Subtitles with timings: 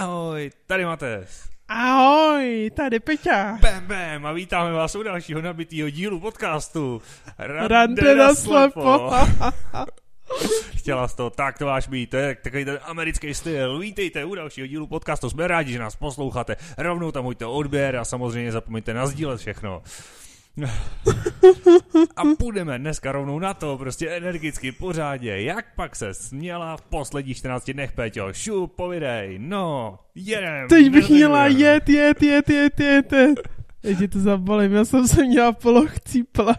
[0.00, 1.26] Ahoj, tady máte.
[1.68, 3.58] Ahoj, tady Peťa.
[3.60, 7.02] Bam, bam a vítáme vás u dalšího nabitýho dílu podcastu
[7.38, 9.10] Rande na slepo.
[10.76, 13.78] Chtěla z toho, tak to váš být, to je takový ten americký styl.
[13.78, 16.56] Vítejte u dalšího dílu podcastu, jsme rádi, že nás posloucháte.
[16.78, 19.82] Rovnou tam hoďte odběr a samozřejmě zapomeňte nazdílet všechno.
[22.16, 25.40] A půjdeme dneska rovnou na to, prostě energicky, pořádně.
[25.40, 28.32] Jak pak se směla v posledních 14 dnech, Peťo?
[28.32, 30.68] Šup, povidej, no, jedem.
[30.68, 33.12] Teď bych měla jet, jet, jet, jet, jet.
[33.82, 36.56] Já ti to zabalím, já jsem se měla polochcípla.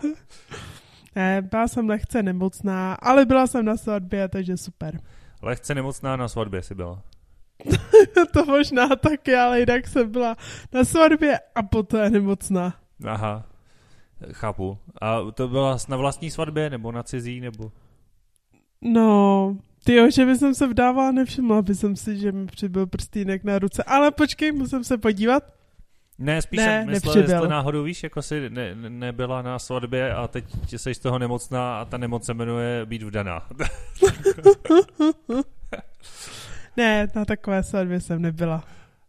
[1.15, 4.99] Ne, byla jsem lehce nemocná, ale byla jsem na svatbě, takže super.
[5.41, 7.01] Lehce nemocná na svatbě si byla.
[8.33, 10.37] to možná taky, ale jinak jsem byla
[10.73, 12.73] na svatbě a poté nemocná.
[13.05, 13.50] Aha,
[14.31, 14.77] chápu.
[15.01, 17.71] A to byla na vlastní svatbě, nebo na cizí, nebo?
[18.81, 23.43] No, ty že by jsem se vdávala, nevšimla by jsem si, že mi přibyl prstýnek
[23.43, 23.83] na ruce.
[23.83, 25.43] Ale počkej, musím se podívat.
[26.19, 27.35] Ne, spíš Ne, jsem myslel, nepřibyl.
[27.35, 30.45] jestli náhodou víš, jako si ne, ne, nebyla na svatbě a teď
[30.77, 33.47] jsi z toho nemocná a ta nemoc se jmenuje být vdaná.
[36.77, 38.63] Ne, na takové svatbě jsem nebyla.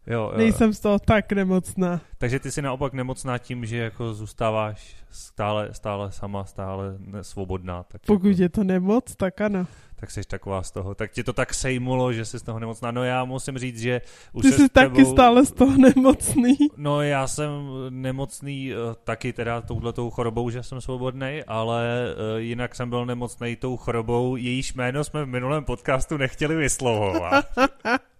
[0.07, 0.37] Jo, jo.
[0.37, 2.01] Nejsem z toho tak nemocná.
[2.17, 7.83] Takže ty jsi naopak nemocná tím, že jako zůstáváš stále, stále sama, stále svobodná.
[7.83, 9.67] Tak Pokud jako, je to nemoc, tak ano.
[9.95, 10.95] tak jsi taková z toho.
[10.95, 12.91] Tak ti to tak sejmulo, že jsi z toho nemocná.
[12.91, 14.01] No já musím říct, že
[14.33, 15.11] už Ty jsi s taky tebou...
[15.11, 16.57] stále z toho nemocný.
[16.77, 17.51] No já jsem
[17.89, 22.07] nemocný eh, taky teda touhletou chorobou, že jsem svobodný, ale
[22.37, 27.45] eh, jinak jsem byl nemocný tou chorobou, jejíž jméno jsme v minulém podcastu nechtěli vyslovovat.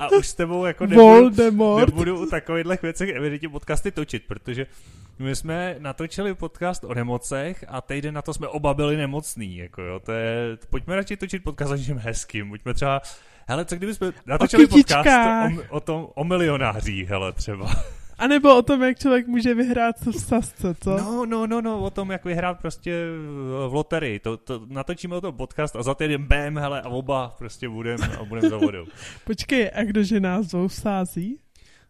[0.00, 1.86] A už s tebou jako nebudu, Voldemort.
[1.86, 4.66] nebudu u takovýchhle věcech evidentně podcasty točit, protože
[5.18, 9.82] my jsme natočili podcast o nemocech a týden na to jsme oba byli nemocný, jako
[9.82, 13.00] jo, to je, pojďme radši točit podcast o něčem hezkým, pojďme třeba,
[13.48, 15.08] hele, co kdyby jsme natočili podcast
[15.70, 17.70] o, o, tom, o milionářích, hele, třeba.
[18.18, 20.96] A nebo o tom, jak člověk může vyhrát v sasce, co?
[20.96, 23.06] No, no, no, no, o tom, jak vyhrát prostě
[23.68, 27.34] v loterii, to, to natočíme o tom podcast a za týden bam, hele, a oba
[27.38, 28.86] prostě budeme a budeme za vodou.
[29.24, 31.38] Počkej, a kdože nás dvou sází?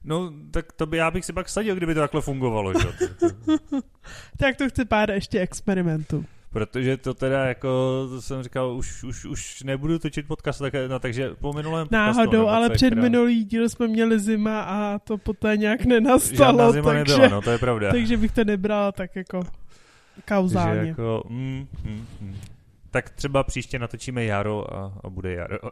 [0.05, 2.87] No, tak to by já bych si pak sadil, kdyby to takhle fungovalo, že?
[3.19, 3.81] To- to-
[4.37, 6.25] Tak to chci pár ještě experimentů.
[6.55, 7.69] Protože to teda jako
[8.09, 12.19] to jsem říkal, už, už, už nebudu točit podcast, tak, no, takže po minulém podcastu
[12.19, 16.93] Náhodou, ale před minulý díl jsme měli zima a to poté nějak nenastalo, Žádná zima
[16.93, 17.93] takže, nebyla, no to je pravda.
[17.93, 19.43] takže bych to nebrala tak jako
[20.29, 20.89] kauzálně.
[20.89, 22.37] jako, mm, mm, mm.
[22.91, 25.59] Tak třeba příště natočíme jaro a, a bude jaro.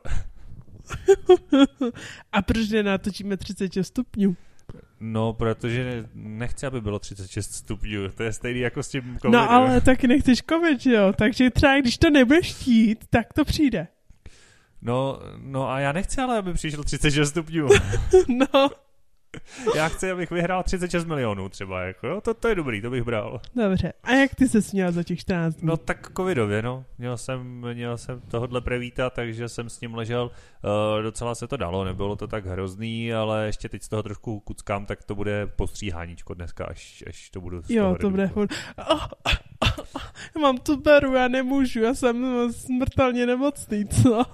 [2.32, 4.36] a proč nenatočíme 36 stupňů?
[5.04, 8.08] No, protože nechci, aby bylo 36 stupňů.
[8.08, 9.32] To je stejný jako s tím covidem.
[9.32, 11.12] No ale taky nechceš covid, jo?
[11.12, 13.86] Takže třeba když to nebudeš chtít, tak to přijde.
[14.82, 17.68] No, no a já nechci ale, aby přišlo 36 stupňů.
[18.28, 18.70] No,
[19.76, 23.02] Já chci, abych vyhrál 36 milionů třeba, jako jo, to, to je dobrý, to bych
[23.02, 23.40] bral.
[23.54, 23.92] dobře.
[24.02, 25.66] A jak ty se směl za těch 14 dní?
[25.66, 26.84] No tak covidově, no.
[26.98, 30.30] Měl jsem, měl jsem tohodle prevíta, takže jsem s ním ležel.
[30.64, 34.40] Uh, docela se to dalo, nebylo to tak hrozný, ale ještě teď z toho trošku
[34.40, 38.30] kuckám, tak to bude postříháníčko dneska, až, až to budu z Jo, to bude.
[38.34, 38.46] Oh,
[38.92, 39.06] oh,
[39.60, 44.24] oh, oh, mám tu beru, já nemůžu, já jsem smrtelně nemocný, co?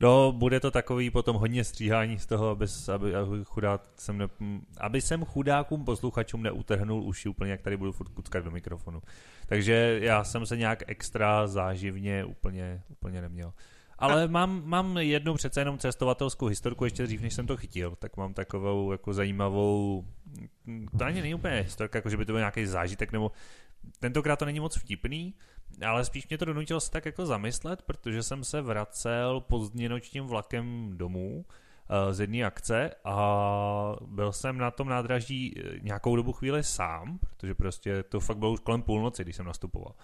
[0.00, 4.28] No, bude to takový potom hodně stříhání z toho, aby, aby, aby, chudák jsem ne,
[4.80, 9.02] aby jsem chudákům posluchačům neutrhnul uši úplně, jak tady budu furt kuckat do mikrofonu.
[9.46, 13.52] Takže já jsem se nějak extra záživně úplně, úplně neměl.
[13.98, 18.16] Ale mám, mám jednu přece jenom cestovatelskou historku, ještě dřív, než jsem to chytil, tak
[18.16, 20.04] mám takovou jako zajímavou,
[20.98, 23.32] to ani není úplně historka, jako že by to byl nějaký zážitek, nebo
[23.98, 25.34] tentokrát to není moc vtipný,
[25.86, 30.24] ale spíš mě to donutilo se tak jako zamyslet, protože jsem se vracel pozdně nočním
[30.24, 31.44] vlakem domů
[31.90, 37.18] eh, z jedné akce a byl jsem na tom nádraží eh, nějakou dobu chvíli sám,
[37.20, 39.94] protože prostě to fakt bylo už kolem půlnoci, když jsem nastupoval.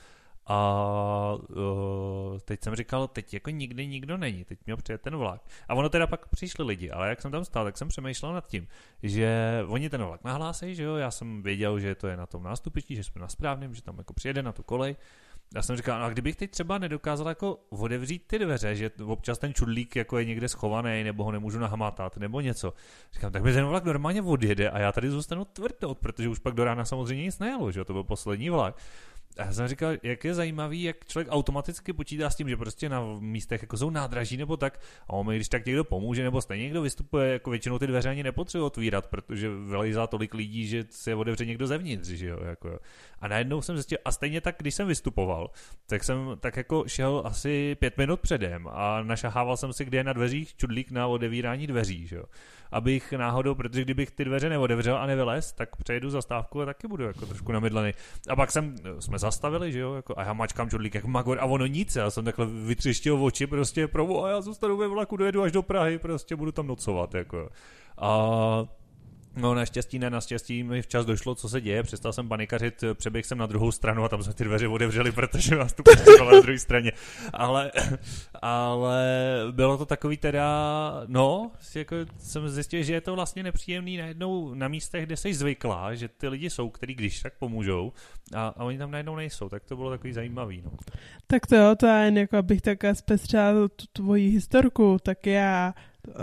[0.47, 5.41] A uh, teď jsem říkal, teď jako nikdy nikdo není, teď měl přijet ten vlak.
[5.69, 8.47] A ono teda pak přišli lidi, ale jak jsem tam stál, tak jsem přemýšlel nad
[8.47, 8.69] tím,
[9.03, 12.43] že oni ten vlak nahlásí, že jo, já jsem věděl, že to je na tom
[12.43, 14.97] nástupišti, že jsme na správném, že tam jako přijede na tu kolej.
[15.55, 19.39] Já jsem říkal, no a kdybych teď třeba nedokázal jako otevřít ty dveře, že občas
[19.39, 22.73] ten čudlík jako je někde schovaný, nebo ho nemůžu nahmatat, nebo něco.
[23.13, 26.55] Říkám, tak mi ten vlak normálně odjede a já tady zůstanu tvrdot, protože už pak
[26.55, 28.77] do rána samozřejmě nic nejelo, že to byl poslední vlak.
[29.39, 33.03] Já jsem říkal, jak je zajímavý, jak člověk automaticky počítá s tím, že prostě na
[33.19, 36.65] místech jako jsou nádraží nebo tak, a on mi, když tak někdo pomůže, nebo stejně
[36.65, 41.15] někdo vystupuje, jako většinou ty dveře ani nepotřebuje otvírat, protože vylejzá tolik lidí, že se
[41.15, 42.79] otevře někdo zevnitř, že jo, jako.
[43.21, 45.51] A najednou jsem zjistil, a stejně tak, když jsem vystupoval,
[45.87, 50.05] tak jsem tak jako šel asi pět minut předem a našahával jsem si, kde je
[50.05, 52.25] na dveřích čudlík na odevírání dveří, že jo
[52.75, 57.05] abych náhodou, protože kdybych ty dveře neodevřel a nevylez, tak přejdu zastávku a taky budu
[57.05, 57.93] jako trošku namydlený.
[58.29, 61.45] A pak jsem, jsme zastavili, že jo, jako, a já mačkám čudlík jak magor a
[61.45, 65.43] ono nic, já jsem takhle vytřeštil oči prostě pro a já zůstanu ve vlaku, dojedu
[65.43, 67.49] až do Prahy, prostě budu tam nocovat, jako.
[67.99, 68.11] A
[69.37, 73.39] No naštěstí, ne naštěstí mi včas došlo, co se děje, přestal jsem panikařit, přeběh jsem
[73.39, 75.83] na druhou stranu a tam se ty dveře otevřely, protože vás tu
[76.31, 76.93] na druhé straně.
[77.33, 77.73] Ale,
[78.43, 79.07] ale
[79.51, 84.69] bylo to takový teda, no, jako jsem zjistil, že je to vlastně nepříjemný najednou na
[84.69, 87.93] místech, kde jsi zvyklá, že ty lidi jsou, kteří když tak pomůžou
[88.35, 90.71] a, a oni tam najednou nejsou, tak to bylo takový zajímavý, no.
[91.27, 95.75] Tak to jo, to je jen jako abych také zpestřila tu tvoji historku, tak já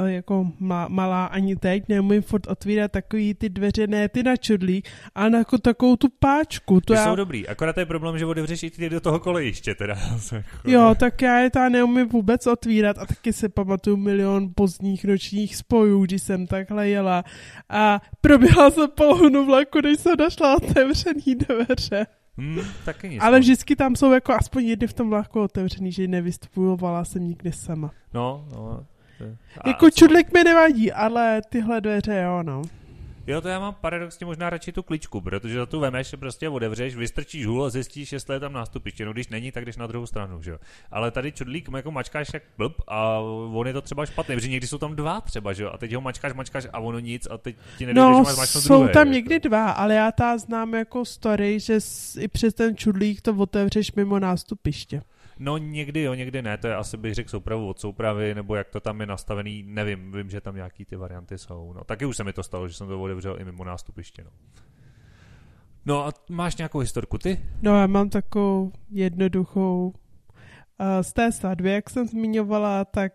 [0.05, 4.89] jako ma, malá ani teď neumím furt otvírat takový ty dveře, ne ty na čudlík,
[5.15, 6.81] ale jako takovou tu páčku.
[6.81, 7.05] To ty já...
[7.05, 9.95] jsou dobrý, akorát je problém, že otevřeš i ty do toho kolejiště teda.
[10.65, 15.55] jo, tak já je ta neumím vůbec otvírat a taky se pamatuju milion pozdních nočních
[15.55, 17.23] spojů, když jsem takhle jela
[17.69, 22.05] a proběhla jsem polhunu vlaku, když jsem našla otevřený dveře.
[22.37, 23.21] Hmm, taky nic.
[23.21, 27.51] Ale vždycky tam jsou jako aspoň jedny v tom vlaku otevřený, že nevystupovala jsem nikdy
[27.51, 27.91] sama.
[28.13, 28.85] No, no,
[29.61, 29.97] a jako co?
[29.97, 32.61] čudlik mi nevadí, ale tyhle dveře jo, no.
[33.27, 36.95] Jo, to já mám paradoxně možná radši tu kličku, protože za tu vemeš, prostě otevřeš,
[36.95, 39.05] vystrčíš hůl a zjistíš, jestli je tam nástupiště.
[39.05, 40.57] No když není, tak jdeš na druhou stranu, že jo.
[40.91, 43.19] Ale tady čudlík jako mačkáš jak blb a
[43.53, 45.71] on je to třeba špatný, protože někdy jsou tam dva třeba, že jo.
[45.73, 48.49] A teď ho mačkáš, mačkáš a ono nic a teď ti nedojde, no, že máš
[48.49, 51.79] jsou druhé, tam někdy dva, ale já ta znám jako story, že
[52.19, 55.01] i přes ten čudlík to otevřeš mimo nástupiště.
[55.43, 58.69] No někdy jo, někdy ne, to je asi bych řekl soupravu od soupravy, nebo jak
[58.69, 61.73] to tam je nastavený, nevím, vím, že tam nějaký ty varianty jsou.
[61.73, 64.23] No, taky už se mi to stalo, že jsem to otevřel i mimo nástupiště.
[64.23, 64.29] No.
[65.85, 67.39] No a máš nějakou historku ty?
[67.61, 69.93] No já mám takovou jednoduchou
[71.01, 73.13] z té svatby, jak jsem zmiňovala, tak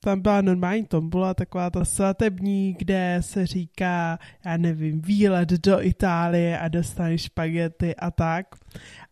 [0.00, 6.58] tam byla normální tombola, taková ta svatební, kde se říká, já nevím, výlet do Itálie
[6.58, 8.46] a dostaneš špagety a tak.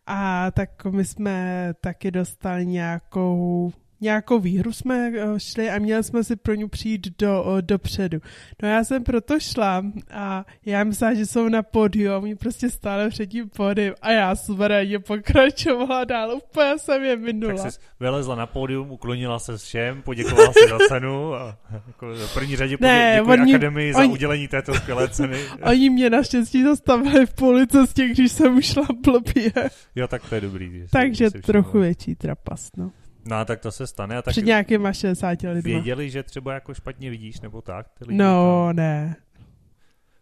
[0.07, 3.71] A tak my jsme taky dostali nějakou
[4.01, 8.17] nějakou výhru jsme eh, šli a měli jsme si pro ně přijít do, dopředu.
[8.63, 9.83] No já jsem proto šla
[10.13, 14.11] a já myslela, že jsou na pódiu a oni prostě stále před tím pódiem a
[14.11, 17.63] já suverénně pokračovala dál, úplně jsem je minula.
[17.63, 21.57] Tak jsi vylezla na pódium, uklonila se všem, poděkovala se za cenu a
[21.87, 25.37] jako v první řadě ne, děkuji oni, Akademii oni, za udělení této skvělé ceny.
[25.63, 29.51] Oni mě naštěstí zastavili v půli cestě, když jsem ušla blbě.
[29.95, 30.83] Jo, tak to je dobrý.
[30.91, 32.91] Takže trochu větší trapas, no.
[33.27, 34.17] No tak to se stane.
[34.17, 35.61] A tak Před nějakýma 60 lidmi.
[35.61, 37.87] Věděli, že třeba jako špatně vidíš, nebo tak?
[37.99, 38.75] Ty lidi no, tam...
[38.75, 39.15] ne.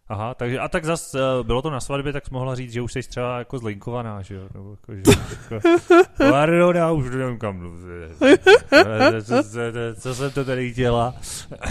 [0.08, 2.80] Aha, takže a tak zas uh, bylo to na svatbě, tak jsi mohla říct, že
[2.82, 4.48] už jsi třeba jako zlinkovaná, že jo?
[4.54, 5.68] Nebo jako, že, jako,
[6.30, 8.16] pardon, já už nevím kam mluvit.
[9.24, 11.14] Co, co, co jsem to tady chtěla?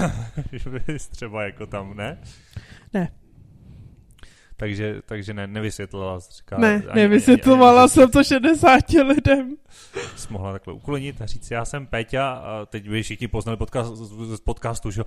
[0.51, 2.17] že bys třeba jako tam, ne?
[2.93, 3.11] Ne.
[4.57, 6.19] Takže, takže ne, nevysvětlila.
[6.19, 9.55] Říká, ne, ani, nevysvětlovala ani, ani, jsem to 60 lidem.
[10.15, 13.95] Jsi mohla takhle uklonit a říct, já jsem Peťa a teď by všichni poznali podcast,
[13.95, 15.03] z podcastu, že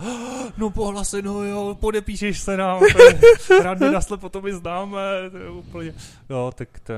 [0.59, 2.82] no pohlasy, no jo, podepíšeš se nám,
[3.62, 5.00] rád mi nasle potom i známe,
[5.31, 5.94] to je úplně,
[6.29, 6.93] no, tak to,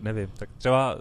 [0.00, 0.96] nevím, tak třeba,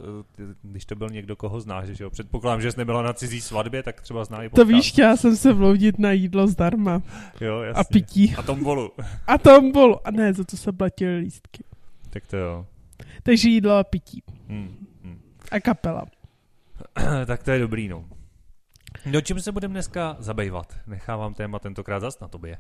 [0.62, 3.84] když to byl někdo, koho znáš, že jo, předpokládám, že jsi nebyla na cizí svatbě,
[3.84, 4.68] tak třeba zná i podcast.
[4.68, 7.02] To víš, chtěla jsem se vloudit na jídlo zdarma.
[7.42, 7.82] Jo, jasně.
[7.82, 8.36] A pití.
[8.38, 8.92] A tombolu.
[9.28, 10.08] A tombolu.
[10.08, 11.64] A ne, za to se platili lístky.
[12.10, 12.66] Tak to jo.
[13.24, 14.24] Takže jídlo a pití.
[14.48, 14.81] Hmm.
[15.52, 16.06] A kapela.
[17.26, 18.06] tak to je dobrý, no.
[19.06, 20.80] No čím se budeme dneska zabývat?
[20.88, 22.58] Nechávám téma tentokrát zas na tobě.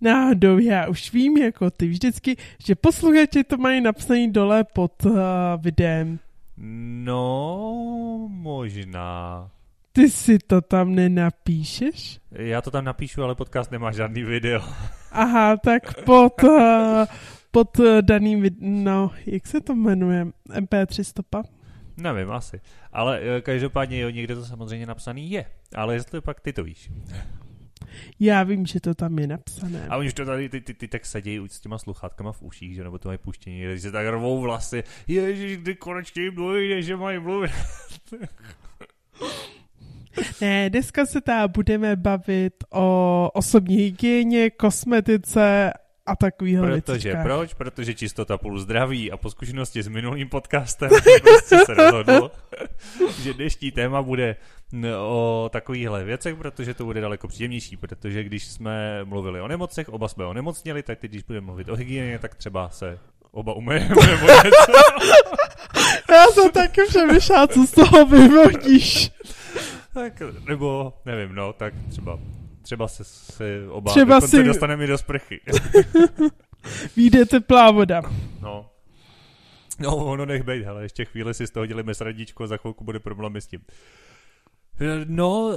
[0.00, 2.36] Náhodou, já už vím, jako ty vždycky,
[2.66, 5.16] že posluchači to mají napsaný dole pod uh,
[5.58, 6.18] videem.
[6.56, 9.50] No, možná.
[9.92, 12.20] Ty si to tam nenapíšeš?
[12.32, 14.62] Já to tam napíšu, ale podcast nemá žádný video.
[15.12, 17.04] Aha, tak pod, uh,
[17.50, 20.26] pod uh, daným, no, jak se to jmenuje?
[20.50, 21.42] MP3 stopa?
[21.96, 22.60] Nevím, asi.
[22.92, 25.44] Ale uh, každopádně jo, někde to samozřejmě napsaný je.
[25.74, 26.90] Ale jestli pak ty to víš.
[28.20, 29.86] Já vím, že to tam je napsané.
[29.88, 32.74] A oni už to tady, ty, ty, ty tak sedějí s těma sluchátkama v uších,
[32.74, 34.82] že nebo to mají puštění, když se tak rvou vlasy.
[35.06, 37.52] Ježiš, kdy konečně jim dojde, že mají mluvit.
[40.40, 45.72] Ne, dneska se tá budeme bavit o osobní hygieně, kosmetice
[46.06, 47.22] a takovýhle Protože, věcičkách.
[47.22, 47.54] proč?
[47.54, 50.90] Protože čistota půl zdraví a po zkušenosti s minulým podcastem
[51.22, 52.30] prostě se rozhodl,
[53.22, 54.36] že dnešní téma bude
[54.98, 60.08] o takovýchhle věcech, protože to bude daleko příjemnější, protože když jsme mluvili o nemocech, oba
[60.08, 62.98] jsme onemocněli, tak teď, když budeme mluvit o hygieně, tak třeba se
[63.30, 64.72] oba umyjeme nebo něco.
[66.10, 69.10] Já jsem taky přemýšlela, co z toho vyvodíš.
[69.94, 72.18] tak, nebo, nevím, no, tak třeba
[72.64, 75.40] Třeba se, se oba Třeba dokonce si- dostaneme i do sprchy.
[76.96, 78.02] Výjde teplá voda.
[78.42, 78.70] No.
[79.80, 82.84] No, ono nech bejt, ale ještě chvíli si z toho dělíme sradičku a za chvilku
[82.84, 83.60] bude problémy s tím.
[84.80, 85.54] Eh, No, uh,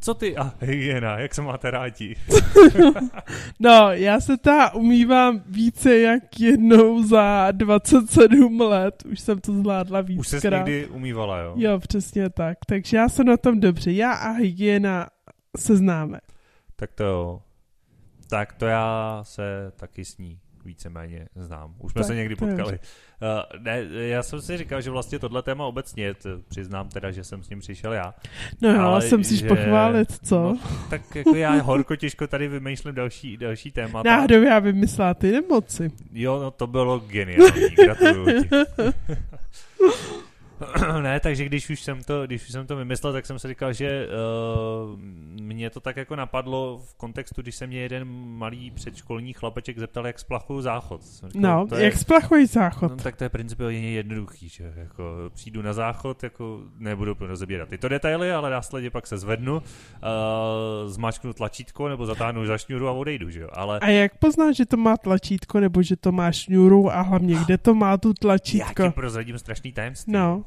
[0.00, 2.16] co ty a hygiena, jak se máte rádi?
[3.60, 9.02] No, já se ta umývám více jak jednou za 27 let.
[9.12, 10.66] Už jsem to zvládla Už ses víckrát.
[10.66, 11.54] někdy umývala, jo?
[11.56, 12.58] Jo, přesně tak.
[12.66, 13.92] Takže já jsem na tom dobře.
[13.92, 15.06] Já a hygiena
[15.56, 16.18] se známe.
[16.76, 17.42] Tak to jo.
[18.30, 21.74] Tak to já se taky s ní víceméně znám.
[21.78, 22.72] Už jsme Tak se někdy potkali.
[22.72, 27.24] Uh, ne, já jsem si říkal, že vlastně tohle téma obecně, t- přiznám teda, že
[27.24, 28.14] jsem s ním přišel já.
[28.62, 30.36] No jo, Ale jsem si že- pochválit, co?
[30.40, 30.58] No,
[30.90, 34.10] tak jako já horko těžko tady vymýšlím další, další témata.
[34.10, 35.90] Náhodou já vymyslela ty nemoci.
[36.12, 38.48] Jo, no to bylo geniální, gratuluju ti.
[41.02, 43.72] ne, takže když už jsem to, když už jsem to vymyslel, tak jsem si říkal,
[43.72, 45.00] že uh,
[45.40, 48.08] mě to tak jako napadlo v kontextu, když se mě jeden
[48.38, 51.02] malý předškolní chlapeček zeptal, jak splachuju záchod.
[51.02, 52.90] Jsem říkal, No, to je, jak splachují záchod?
[52.90, 57.88] No, tak to je principiálně jednoduchý, že jako přijdu na záchod, jako nebudu rozebírat tyto
[57.88, 59.62] detaily, ale následně pak se zvednu, uh,
[60.86, 64.66] zmáčknu tlačítko nebo zatáhnu za šňůru a odejdu, že jo, ale A jak poznáš, že
[64.66, 68.14] to má tlačítko, nebo že to má šňůru a hlavně kde to má tu já
[68.20, 68.82] tlačítko?
[68.82, 70.12] ti prozradím strašný tajemství.
[70.12, 70.44] No,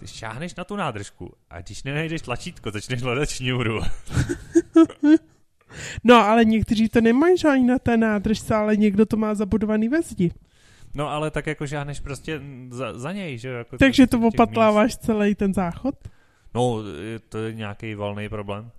[0.00, 3.80] Ty šáhneš na tu nádržku a když nenajdeš tlačítko, začneš hledat šňůru.
[6.04, 10.02] no, ale někteří to nemají žádný na té nádržce, ale někdo to má zabudovaný ve
[10.02, 10.32] zdi.
[10.94, 12.40] No ale tak jako žáhneš prostě
[12.70, 13.54] za, za něj, že jo.
[13.54, 14.34] Jako Takže to míst.
[14.34, 15.94] opatláváš celý ten záchod?
[16.54, 16.82] No,
[17.28, 18.70] to je nějaký valný problém.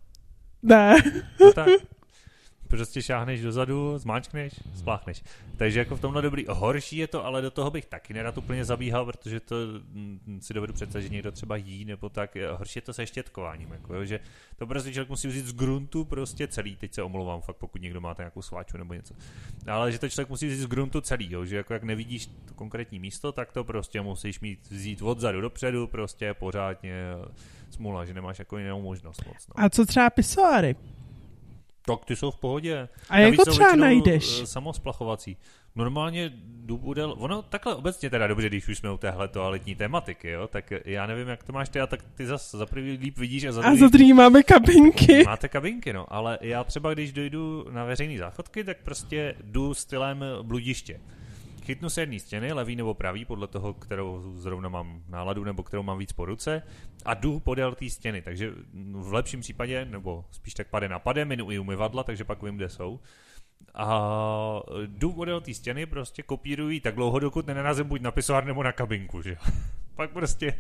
[0.64, 0.96] Ne.
[1.42, 1.70] No tak.
[2.72, 5.24] Prostě šáhneš dozadu, zmáčkneš, spláchneš.
[5.58, 6.46] Takže jako v tomhle dobrý.
[6.50, 9.56] Horší je to, ale do toho bych taky nerad úplně zabíhal, protože to
[9.92, 12.38] mm, si dovedu představit, že někdo třeba jí nebo tak.
[12.52, 14.20] Horší je to se štětkováním, jako, jo, že
[14.56, 16.76] to prostě člověk musí vzít z gruntu prostě celý.
[16.76, 19.14] Teď se omlouvám, fakt pokud někdo máte nějakou sváču nebo něco.
[19.68, 22.54] Ale že to člověk musí vzít z gruntu celý, jo, že jako jak nevidíš to
[22.54, 26.94] konkrétní místo, tak to prostě musíš mít vzít odzadu dopředu, prostě pořádně
[27.70, 29.48] smůla, že nemáš jako jinou možnost moc.
[29.48, 29.64] No.
[29.66, 30.76] A co třeba pisoáry?
[31.86, 32.90] Tak ty jsou v pohodě.
[33.10, 34.42] A jak Navíc jsou třeba najdeš?
[34.42, 35.38] eh, Samosplachovací.
[35.76, 40.48] Normálně důbudel, ono takhle obecně teda dobře, když už jsme u téhle toaletní tematiky, jo,
[40.48, 43.44] tak já nevím, jak to máš ty, a tak ty zas za prvý líp vidíš
[43.46, 45.24] a za A druhý za druhý máme kabinky.
[45.26, 50.26] máte kabinky, no, ale já třeba, když dojdu na veřejné záchodky, tak prostě jdu stylem
[50.42, 51.00] bludiště.
[51.66, 55.84] Chytnu se jedné stěny, levý nebo pravý, podle toho, kterou zrovna mám náladu nebo kterou
[55.84, 56.64] mám víc po ruce,
[57.06, 58.22] a jdu podél té stěny.
[58.22, 58.52] Takže
[58.94, 62.56] v lepším případě, nebo spíš tak pade na pade, minu i umyvadla, takže pak vím,
[62.56, 63.00] kde jsou.
[63.74, 68.64] A jdu podél té stěny, prostě kopíruji tak dlouho, dokud nenarazím buď na pisovár nebo
[68.64, 69.38] na kabinku, že.
[69.96, 70.60] Pak prostě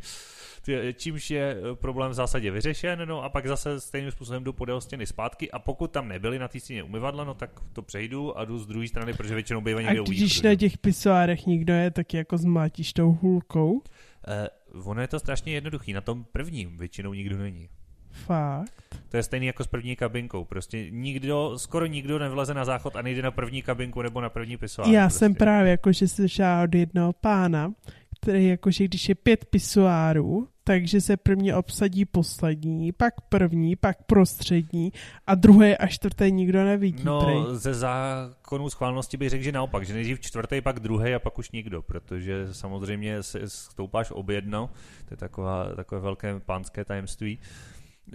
[0.94, 4.82] čímž je eh, problém v zásadě vyřešen, no a pak zase stejným způsobem jdu podél
[4.82, 8.46] stěny zpátky a pokud tam nebyly na té stěně umyvadla, no tak to přejdu a
[8.46, 10.20] jdu z druhé strany, protože většinou bývá A někde uvnitř.
[10.20, 10.48] když že?
[10.48, 13.82] na těch pisoárech nikdo je, tak jako zmátíš tou hůlkou.
[14.27, 14.48] Eh,
[14.84, 17.70] ono je to strašně jednoduchý, na tom prvním většinou nikdo není.
[18.12, 18.74] Fakt.
[19.10, 20.46] To je stejný jako s první kabinkou.
[20.46, 24.58] Prostě nikdo, skoro nikdo nevleze na záchod a nejde na první kabinku nebo na první
[24.58, 24.89] pisoár.
[24.89, 25.20] Já prostě.
[25.20, 27.74] jsem právě jakože slyšela od jednoho pána,
[28.22, 34.94] který jakože když je pět pisoárů, takže se první obsadí poslední, pak první, pak prostřední
[35.27, 37.03] a druhé a čtvrté nikdo nevidí.
[37.03, 37.38] No, prej.
[37.51, 41.51] ze zákonů schválnosti bych řekl, že naopak, že nejdřív čtvrtý, pak druhý a pak už
[41.51, 44.70] nikdo, protože samozřejmě se stoupáš ob jedno,
[45.06, 47.39] to je taková, takové velké pánské tajemství.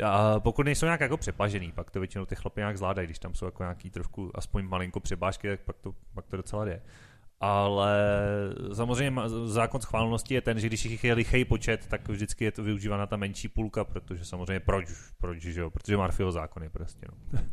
[0.04, 3.34] A pokud nejsou nějak jako přepažený, pak to většinou ty chlapy nějak zvládají, když tam
[3.34, 6.82] jsou jako nějaký trošku aspoň malinko přebážky, tak pak to, pak to docela jde.
[7.40, 7.96] Ale
[8.72, 12.62] samozřejmě zákon schválnosti je ten, že když jich je lichý počet, tak vždycky je to
[12.62, 14.88] využívána ta menší půlka, protože samozřejmě proč,
[15.20, 17.40] proč že jo, protože Murphyho zákon je prostě, no.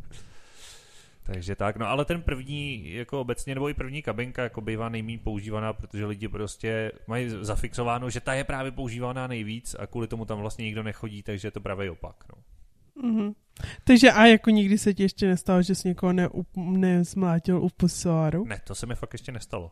[1.25, 5.19] Takže tak, no ale ten první, jako obecně, nebo i první kabinka, jako bývá nejméně
[5.19, 10.25] používaná, protože lidi prostě mají zafixováno, že ta je právě používaná nejvíc a kvůli tomu
[10.25, 12.52] tam vlastně nikdo nechodí, takže je to právě opak, no.
[12.95, 13.31] Mhm.
[13.83, 18.45] Takže a jako nikdy se ti ještě nestalo, že jsi někoho ne, nezmlátil u pisoáru?
[18.45, 19.71] Ne, to se mi fakt ještě nestalo.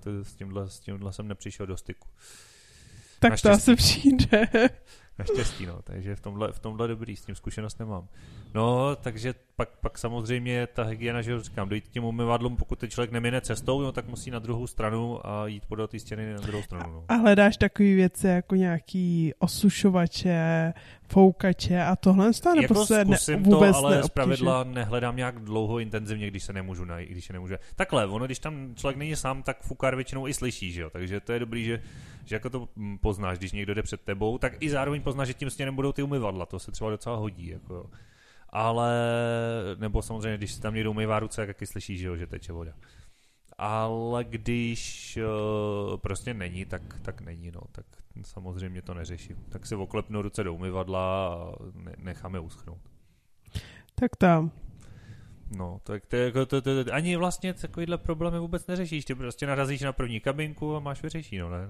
[0.00, 2.08] To- S tímhle, s tímhle jsem nepřišel do styku.
[3.18, 4.48] Tak to asi přijde.
[5.18, 8.08] Naštěstí, no, takže v tomhle, v tomhle dobrý, s tím zkušenost nemám.
[8.54, 12.90] No, takže pak, pak samozřejmě ta hygiena, že říkám, dojít k těm umyvadlům, pokud ten
[12.90, 16.40] člověk nemine cestou, no, tak musí na druhou stranu a jít podél té stěny na
[16.40, 16.92] druhou stranu.
[16.92, 17.04] No.
[17.08, 20.72] A hledáš takové věci jako nějaký osušovače,
[21.08, 25.78] foukače a tohle stane, jako se ne, vůbec to, ale z pravidla nehledám nějak dlouho
[25.78, 27.58] intenzivně, když se nemůžu najít, když se nemůže.
[27.76, 30.90] Takhle, ono, když tam člověk není sám, tak fukár většinou i slyší, že jo?
[30.90, 31.82] takže to je dobrý, že,
[32.26, 35.34] že jako to mm, poznáš, když někdo jde před tebou, tak i zároveň poznáš, že
[35.34, 37.46] tím směrem budou ty umyvadla, to se třeba docela hodí.
[37.46, 37.90] Jako,
[38.48, 38.92] ale,
[39.78, 42.52] nebo samozřejmě, když si tam někdo umývá ruce, tak taky slyšíš, že, jo, že teče
[42.52, 42.72] voda.
[43.58, 45.18] Ale když
[45.90, 47.86] uh, prostě není, tak, tak není, no, tak
[48.22, 49.36] samozřejmě to neřeším.
[49.48, 51.52] Tak si oklepnu ruce do umyvadla a
[51.98, 52.80] necháme uschnout.
[53.94, 54.50] Tak tam.
[55.50, 59.04] No, tak to, jako to, to, to, ani vlastně takovýhle problémy vůbec neřešíš.
[59.04, 61.68] Ty prostě narazíš na první kabinku a máš vyřešeno, ne?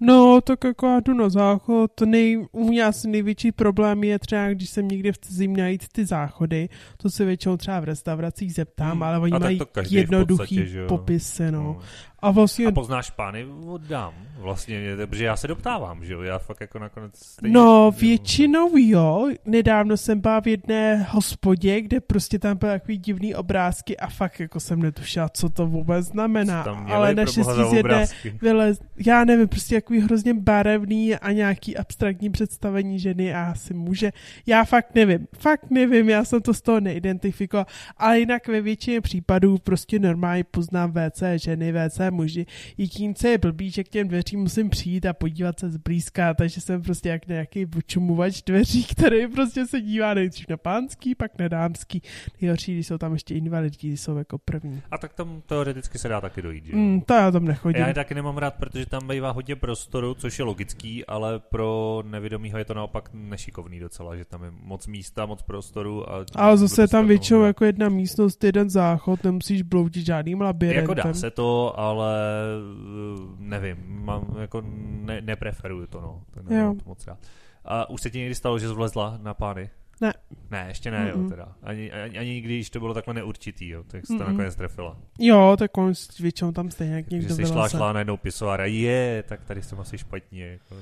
[0.00, 2.00] No, tak jako já jdu na záchod.
[2.00, 6.04] Nej, u mě asi největší problém je třeba, když jsem někde v cizím najít ty
[6.04, 6.68] záchody.
[6.96, 9.02] To se většinou třeba v restauracích zeptám, hmm.
[9.02, 11.72] ale oni mají jednoduchý podstatě, popisy, no.
[11.72, 11.82] Hmm.
[12.24, 12.66] A, vlastně...
[12.66, 13.46] a poznáš pány?
[13.66, 17.18] Oddám, vlastně, protože já se doptávám, že jo, já fakt jako nakonec...
[17.18, 22.98] Stejně, no, většinou jo, nedávno jsem byla v jedné hospodě, kde prostě tam byly takový
[22.98, 28.06] divný obrázky a fakt jako jsem netušila, co to vůbec znamená, ale naštěstí z jedné
[28.42, 34.12] vylez, já nevím, prostě takový hrozně barevný a nějaký abstraktní představení ženy a asi muže,
[34.46, 37.66] já fakt nevím, fakt nevím, já jsem to z toho neidentifikoval,
[37.96, 42.46] ale jinak ve většině případů prostě normálně poznám WC ženy, WC muži.
[42.78, 46.60] Jediný, co je blbý, že k těm dveřím musím přijít a podívat se zblízka, takže
[46.60, 51.48] jsem prostě jak nějaký počumuvač dveří, který prostě se dívá nejdřív na pánský, pak na
[51.48, 52.02] dámský.
[52.40, 54.82] Nejhorší, když jsou tam ještě invalidní, když jsou jako první.
[54.90, 56.76] A tak tam teoreticky se dá taky dojít, že?
[56.76, 57.80] Mm, to já tam nechodím.
[57.80, 62.02] Já je taky nemám rád, protože tam bývá hodně prostoru, což je logický, ale pro
[62.06, 66.10] nevědomího je to naopak nešikovný docela, že tam je moc místa, moc prostoru.
[66.10, 70.82] A ale zase je tam většinou jako jedna místnost, jeden záchod, nemusíš bloudit žádným labiриntem.
[70.82, 76.22] Jako dá se to, ale ale eh, nevím, mám, jako ne, nepreferuju to, no.
[76.30, 76.74] To jo.
[76.82, 77.18] to moc rád.
[77.64, 79.70] A už se ti někdy stalo, že zvlezla na pány?
[80.00, 80.12] Ne.
[80.50, 81.22] Ne, ještě ne, Mm-mm.
[81.22, 81.52] jo, teda.
[81.62, 84.96] Ani, ani, ani když to bylo takhle neurčitý, jo, tak jsi to nakonec trefila.
[85.18, 89.24] Jo, tak on většinou tam stejně jak někdo Že jsi šla, šla najednou pisoár je,
[89.28, 90.46] tak tady jsem asi špatně.
[90.46, 90.74] Jako.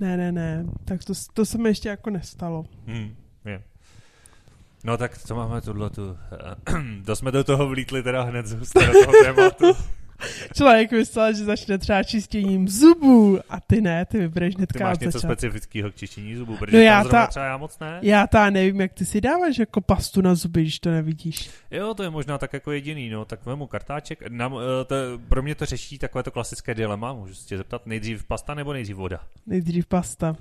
[0.00, 2.64] Ne, ne, ne, tak to, to se mi ještě jako nestalo.
[2.86, 3.62] Hmm, je.
[4.84, 6.16] No tak co máme tuhle tu...
[7.04, 9.66] to jsme do toho vlítli teda hned z toho tématu.
[10.54, 14.98] Člověk myslel, že začne třeba čistěním zubů a ty ne, ty vybereš hnedka Ty máš
[14.98, 17.98] něco specifického k čištění zubů, protože no já ta, třeba já moc ne.
[18.02, 21.50] Já ta nevím, jak ty si dáváš jako pastu na zuby, když to nevidíš.
[21.70, 24.28] Jo, to je možná tak jako jediný, no, tak vemu kartáček.
[24.28, 24.94] Na, eh, to,
[25.28, 28.72] pro mě to řeší takové to klasické dilema, můžu se tě zeptat, nejdřív pasta nebo
[28.72, 29.20] nejdřív voda?
[29.46, 30.36] Nejdřív pasta.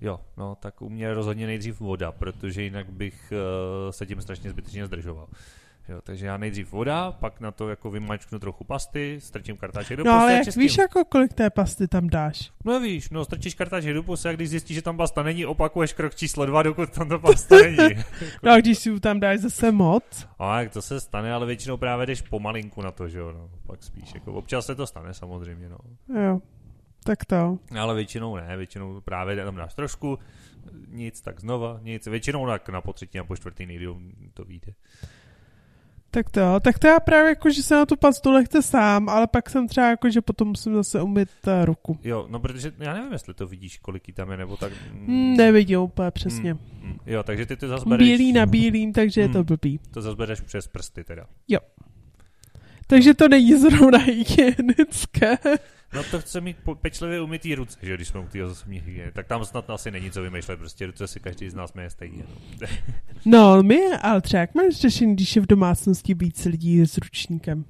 [0.00, 4.50] Jo, no tak u mě rozhodně nejdřív voda, protože jinak bych uh, se tím strašně
[4.50, 5.26] zbytečně zdržoval.
[5.88, 10.04] Jo, takže já nejdřív voda, pak na to jako vymačknu trochu pasty, strčím kartáček do
[10.04, 12.52] No ale jak víš, jako kolik té pasty tam dáš?
[12.64, 15.92] No víš, no strčíš kartáček do pusy a když zjistíš, že tam pasta není, opakuješ
[15.92, 18.04] krok číslo dva, dokud tam ta pasta není.
[18.42, 20.28] no a když si tam dáš zase moc?
[20.38, 23.50] A jak to se stane, ale většinou právě jdeš pomalinku na to, že jo, no,
[23.66, 25.78] pak spíš, jako občas se to stane samozřejmě, no.
[26.20, 26.40] Jo,
[27.04, 27.58] tak to.
[27.80, 30.18] Ale většinou ne, většinou právě tam dáš trošku,
[30.88, 34.00] nic, tak znova, nic, většinou tak na potřetí a po čtvrtý nejdýl
[34.34, 34.72] to vyjde.
[36.14, 39.26] Tak to, tak to já právě jako, že se na tu pastu lehce sám, ale
[39.26, 41.98] pak jsem třeba jako, že potom musím zase umyt uh, ruku.
[42.04, 44.72] Jo, no protože já nevím, jestli to vidíš, kolik tam je, nebo tak.
[44.92, 46.54] Mm, nevidím úplně přesně.
[46.54, 48.08] Mm, mm, jo, takže ty to zase bereš...
[48.08, 49.46] Bílý na bílým, takže mm, je to hmm.
[49.46, 49.80] blbý.
[49.90, 51.26] To zase bereš přes prsty teda.
[51.48, 51.60] Jo.
[52.86, 55.38] Takže to není zrovna hygienické.
[55.94, 59.12] No to chce mít pečlivě umytý ruce, že když jsme u té osobní hygieny.
[59.12, 62.22] Tak tam snad asi není co vymýšlet, prostě ruce si každý z nás měje stejně.
[62.60, 62.66] No,
[63.56, 67.64] no my, ale třeba jak máš řešení, když je v domácnosti víc lidí s ručníkem?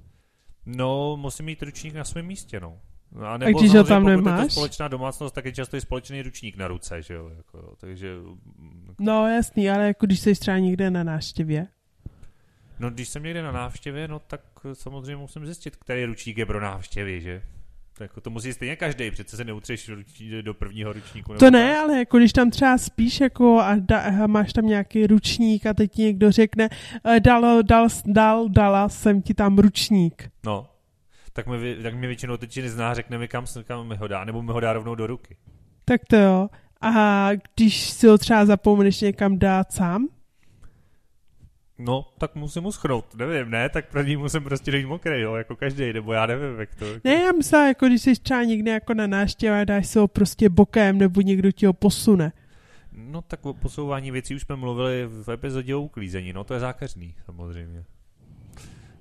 [0.67, 2.79] No, musím mít ručník na svém místě, no.
[3.27, 4.41] a, nebo a když ho tam nemáš?
[4.41, 7.31] je to společná domácnost, tak je často i společný ručník na ruce, že jo.
[7.37, 8.15] Jako, takže...
[8.99, 11.67] No jasný, ale jako když jsi třeba někde na návštěvě?
[12.79, 14.41] No když jsem někde na návštěvě, no tak
[14.73, 17.43] samozřejmě musím zjistit, který ručník je pro návštěvy, že?
[18.01, 19.91] Jako to musí stejně každý, přece se neutřeš
[20.43, 21.35] do prvního ručníku.
[21.35, 25.07] To ne, ale jako když tam třeba spíš jako a, da, a máš tam nějaký
[25.07, 26.69] ručník a teď ti někdo řekne,
[27.17, 30.31] e, dal, dal, dal, dala jsem ti tam ručník.
[30.47, 30.67] No,
[31.33, 34.43] tak mi, tak mi většinou teď nezná, řekne mi kam, kam mi ho dá, nebo
[34.43, 35.37] mi ho dá rovnou do ruky.
[35.85, 36.49] Tak to jo.
[36.81, 40.09] A když si ho třeba zapomeneš někam dát sám?
[41.79, 45.57] No, tak musím uschnout, nevím, ne, tak pro ní musím prostě dojít mokrý, jo, jako
[45.57, 46.85] každý, nebo já nevím, jak to.
[47.05, 50.09] Ne, já myslím, jako když jsi třeba někde jako na náštěvě a dáš se ho
[50.09, 52.33] prostě bokem, nebo někdo ti ho posune.
[52.93, 56.61] No tak o posouvání věcí už jsme mluvili v epizodě o uklízení, no to je
[56.61, 57.85] zákeřný samozřejmě.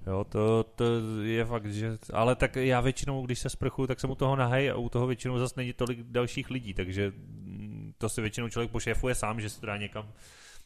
[0.07, 0.85] Jo, to, to
[1.23, 1.97] je fakt, že...
[2.13, 5.07] Ale tak já většinou, když se sprchu, tak jsem u toho nahej a u toho
[5.07, 9.49] většinou zase není tolik dalších lidí, takže mm, to si většinou člověk pošéfuje sám, že
[9.49, 10.05] se dá někam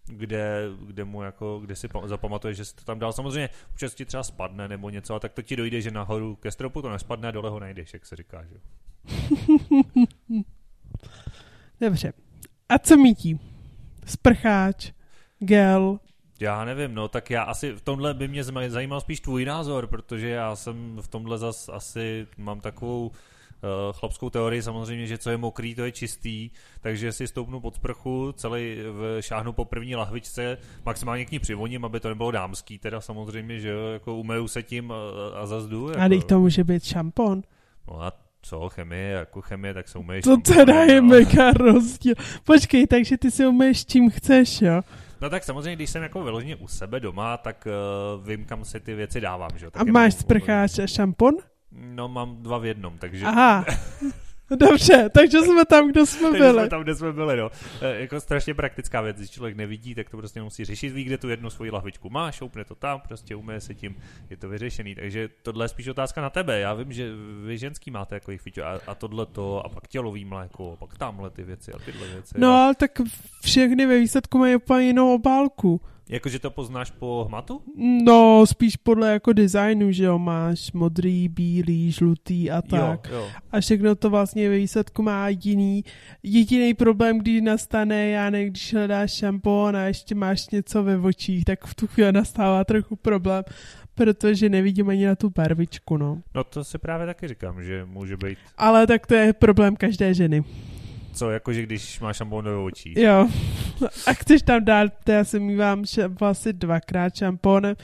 [0.08, 3.14] kde, kde mu jako, kde si zapamatuje, že jsi to tam dal.
[3.14, 6.52] Samozřejmě občas ti třeba spadne nebo něco, a tak to ti dojde, že nahoru ke
[6.52, 8.56] stropu to nespadne a dole ho najdeš, jak se říká, že
[11.82, 12.14] Dobře.
[12.70, 13.40] A co mítí?
[14.06, 14.92] Sprcháč,
[15.40, 16.00] gel,
[16.40, 20.30] já nevím, no tak já asi v tomhle by mě zajímal spíš tvůj názor, protože
[20.30, 23.16] já jsem v tomhle zas asi mám takovou uh,
[23.92, 26.50] chlapskou teorii samozřejmě, že co je mokrý, to je čistý,
[26.82, 31.86] takže si stoupnu pod sprchu, celý v, šáhnu po první lahvičce, maximálně k ní přivoním,
[31.86, 34.96] aby to nebylo dámský, teda samozřejmě, že jo, jako umeju se tím a,
[35.42, 35.90] a zazdu.
[35.90, 36.02] Jako.
[36.02, 37.42] A teď to může být šampon.
[37.88, 40.24] No a co, chemie, jako chemie, tak se umeješ.
[40.24, 41.08] To teda je no.
[41.08, 42.14] mega rozdíl.
[42.44, 44.82] Počkej, takže ty si umeješ čím chceš, jo?
[45.22, 48.80] No tak samozřejmě, když jsem jako vyloženě u sebe doma, tak uh, vím, kam si
[48.80, 49.50] ty věci dávám.
[49.56, 49.72] Že?
[49.72, 51.34] Tak a máš sprcháč a šampon?
[51.72, 53.26] No mám dva v jednom, takže...
[53.26, 53.66] Aha.
[54.56, 56.60] Dobře, takže jsme tam, kde jsme takže byli.
[56.60, 57.52] jsme tam, kde jsme byli, no.
[57.82, 61.18] E, jako strašně praktická věc, když člověk nevidí, tak to prostě musí řešit, ví, kde
[61.18, 63.96] tu jednu svoji lahvičku má, šoupne to tam, prostě umije se tím,
[64.30, 64.96] je to vyřešený.
[64.96, 66.60] Takže tohle je spíš otázka na tebe.
[66.60, 67.12] Já vím, že
[67.46, 70.98] vy ženský máte jako jich a, a tohle to, a pak tělový mléko, a pak
[70.98, 72.36] tamhle ty věci a tyhle věci.
[72.38, 72.92] No, ale tak
[73.44, 75.82] všechny ve výsledku mají úplně jinou obálku.
[76.10, 77.62] Jakože to poznáš po hmatu?
[78.04, 83.10] No, spíš podle jako designu, že jo, máš modrý, bílý, žlutý a tak.
[83.12, 83.28] Jo, jo.
[83.52, 85.84] A všechno to vlastně ve výsledku má jiný.
[86.24, 91.46] Jediný problém, když nastane, já ne, když hledáš šampon a ještě máš něco ve očích,
[91.46, 93.44] tak v tu chvíli nastává trochu problém,
[93.96, 96.22] protože nevidím ani na tu barvičku, no.
[96.36, 98.38] No to si právě taky říkám, že může být.
[98.58, 100.44] Ale tak to je problém každé ženy.
[101.18, 102.94] Co, jakože když máš šampon do očí?
[102.98, 103.28] Jo.
[104.08, 105.84] A chceš tam dát, to já se mývám
[106.20, 107.76] vlastně dvakrát šampónem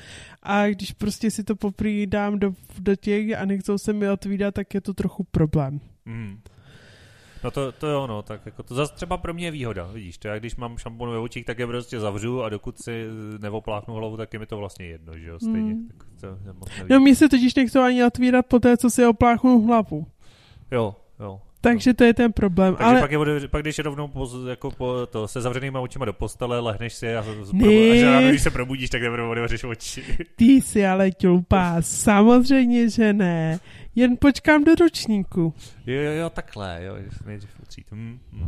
[0.43, 4.53] a když prostě si to poprý dám do, do těch a nechcou se mi otvídat,
[4.53, 5.79] tak je to trochu problém.
[6.05, 6.39] Mm.
[7.43, 10.17] No to, to jo, no, tak jako to zase třeba pro mě je výhoda, vidíš,
[10.17, 13.05] to já když mám šampon ve očích, tak je prostě zavřu a dokud si
[13.41, 15.73] nevopláchnu hlavu, tak je mi to vlastně jedno, že jo, stejně.
[15.73, 15.87] Mm.
[15.87, 19.61] Tak to moc no mě se totiž nechcou ani otvírat po té, co si opláchnu
[19.61, 20.07] hlavu.
[20.71, 21.41] Jo, jo.
[21.63, 22.75] Takže to je ten problém.
[22.75, 22.99] Takže ale...
[23.01, 26.59] pak, je, pak když je rovnou po, jako po, to, se zavřenýma očima do postele,
[26.59, 27.67] lehneš si a, ne.
[27.67, 30.03] a ráno, když se probudíš, tak nebudu otevřeš oči.
[30.35, 33.59] Ty jsi ale ťulpá, samozřejmě, že ne.
[33.95, 35.53] Jen počkám do ročníku.
[35.85, 36.95] Jo, jo, jo, takhle, jo,
[37.25, 37.49] nejdřív
[37.91, 38.47] hm, hm.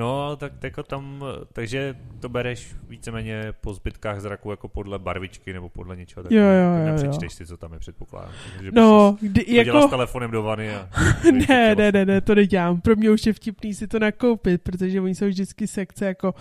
[0.00, 5.68] No, tak jako tam, takže to bereš víceméně po zbytkách zraku jako podle barvičky nebo
[5.68, 6.46] podle něčeho takového.
[6.46, 6.86] Jo, jo, jo.
[6.86, 8.32] Nepřečteš si, co tam je, předpokládám.
[8.62, 9.82] Že no, kdy, jako...
[9.82, 10.88] s telefonem do vany a...
[11.48, 12.80] ne, ne, ne, ne, to nedělám.
[12.80, 16.34] Pro mě už je vtipný si to nakoupit, protože oni jsou vždycky sekce jako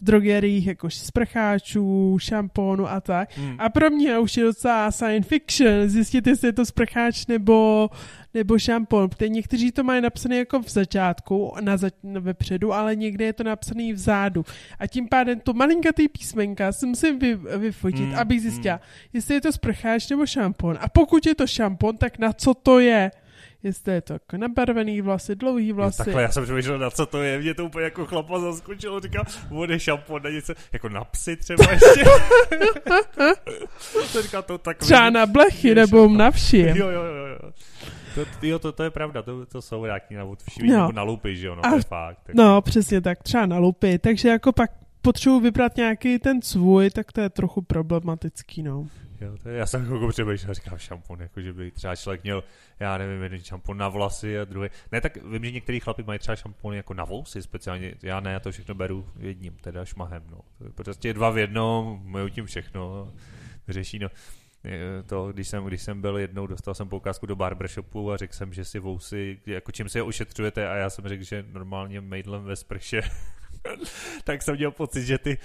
[0.00, 3.38] v drogeriích, jako sprcháčů, šampónu a tak.
[3.38, 3.56] Hmm.
[3.58, 7.88] A pro mě už je docela science fiction zjistit, jestli je to sprcháč nebo
[8.36, 13.24] nebo šampon, protože někteří to mají napsané jako v začátku, na zač- vepředu, ale někde
[13.24, 14.44] je to napsané vzadu.
[14.78, 18.80] A tím pádem to malinkatý písmenka si musím vy, vyfotit, mm, abych zjistila, mm.
[19.12, 20.78] jestli je to sprcháč nebo šampon.
[20.80, 23.10] A pokud je to šampon, tak na co to je?
[23.62, 26.00] jestli je to jako nabarvený vlasy, dlouhý vlasy.
[26.00, 29.00] Jo, takhle, já jsem přemýšlel, na co to je, mě to úplně jako chlapa zaskočilo,
[29.00, 32.04] říkal, vody, šampon, na něco, jako na psy třeba ještě.
[34.12, 36.58] to říkal, to tak Třeba na blechy, nebo na vši.
[36.58, 37.50] Jo, jo, jo, jo.
[38.16, 40.92] To, jo, to, to je pravda, to, to jsou nějaký na všimí, no.
[40.92, 42.18] na lupy, že jo, no, a, to je fakt.
[42.24, 42.34] Tak.
[42.34, 44.70] No, přesně tak, třeba na lupy, takže jako pak
[45.02, 48.86] potřebuji vybrat nějaký ten svůj, tak to je trochu problematický, no.
[49.20, 52.44] Jo, to je, já jsem jako přemýšlel, říkám šampon, jako že by třeba člověk měl,
[52.80, 54.68] já nevím, jeden šampon na vlasy a druhý.
[54.92, 58.32] Ne, tak vím, že některý chlapi mají třeba šampony jako na vlasy speciálně, já ne,
[58.32, 60.38] já to všechno beru jedním, teda šmahem, no.
[60.58, 63.12] To je prostě dva v jednom, mají tím všechno,
[63.68, 64.08] řeší, no
[65.06, 68.52] to, když jsem, když jsem byl jednou, dostal jsem poukázku do barbershopu a řekl jsem,
[68.52, 72.44] že si vousy, jako čím si je ošetřujete a já jsem řekl, že normálně mejdlem
[72.44, 73.00] ve sprše
[74.24, 75.38] tak jsem měl pocit, že ty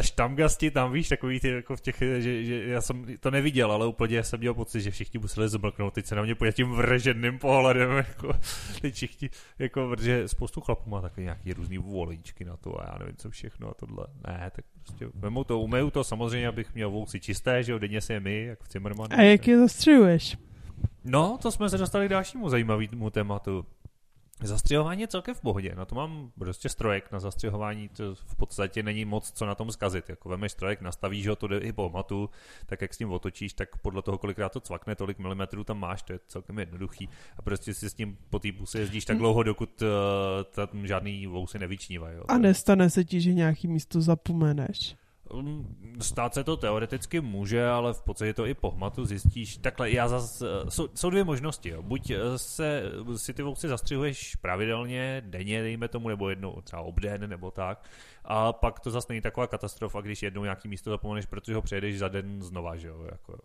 [0.00, 3.86] štamgasti tam, víš, takový ty jako v těch, že, že já jsem to neviděl, ale
[3.86, 7.38] úplně jsem měl pocit, že všichni museli zmlknout, teď se na mě pojď tím vrženým
[7.38, 8.32] pohledem, jako,
[8.80, 12.98] teď všichni, jako, protože spoustu chlapů má takový nějaký různý volíčky na to a já
[12.98, 16.90] nevím co všechno a tohle, ne, tak prostě vemu to, umeju to samozřejmě, abych měl
[16.90, 19.08] vousy čisté, že jo, denně se je my, jak v Zimmermanu.
[19.10, 20.36] A jak je zastřihuješ?
[21.04, 23.66] No, to jsme se dostali k dalšímu zajímavému tématu.
[24.42, 28.82] Zastřihování je celkem v pohodě, na to mám prostě strojek na zastřihování, to v podstatě
[28.82, 31.90] není moc co na tom zkazit, jako vemeš strojek, nastavíš ho, to jde i po
[31.90, 32.30] matu,
[32.66, 36.02] tak jak s tím otočíš, tak podle toho, kolikrát to cvakne, tolik milimetrů tam máš,
[36.02, 39.42] to je celkem jednoduchý a prostě si s tím po té puse jezdíš tak dlouho,
[39.42, 39.88] dokud uh,
[40.66, 42.18] tam žádný vousy nevyčnívají.
[42.28, 44.96] A nestane se ti, že nějaký místo zapomeneš?
[45.30, 49.56] Um, stát se to teoreticky může, ale v podstatě to i po hmatu zjistíš.
[49.56, 51.68] Takhle, já zas, eh, jsou, jsou dvě možnosti.
[51.68, 51.82] Jo.
[51.82, 52.82] Buď eh, se,
[53.16, 57.84] si ty vousy zastřihuješ pravidelně, denně, dejme tomu, nebo jednou třeba obden, nebo tak.
[58.24, 61.98] A pak to zase není taková katastrofa, když jednou nějaký místo zapomeneš, protože ho přejedeš
[61.98, 63.02] za den znova, že jo.
[63.10, 63.38] Jako.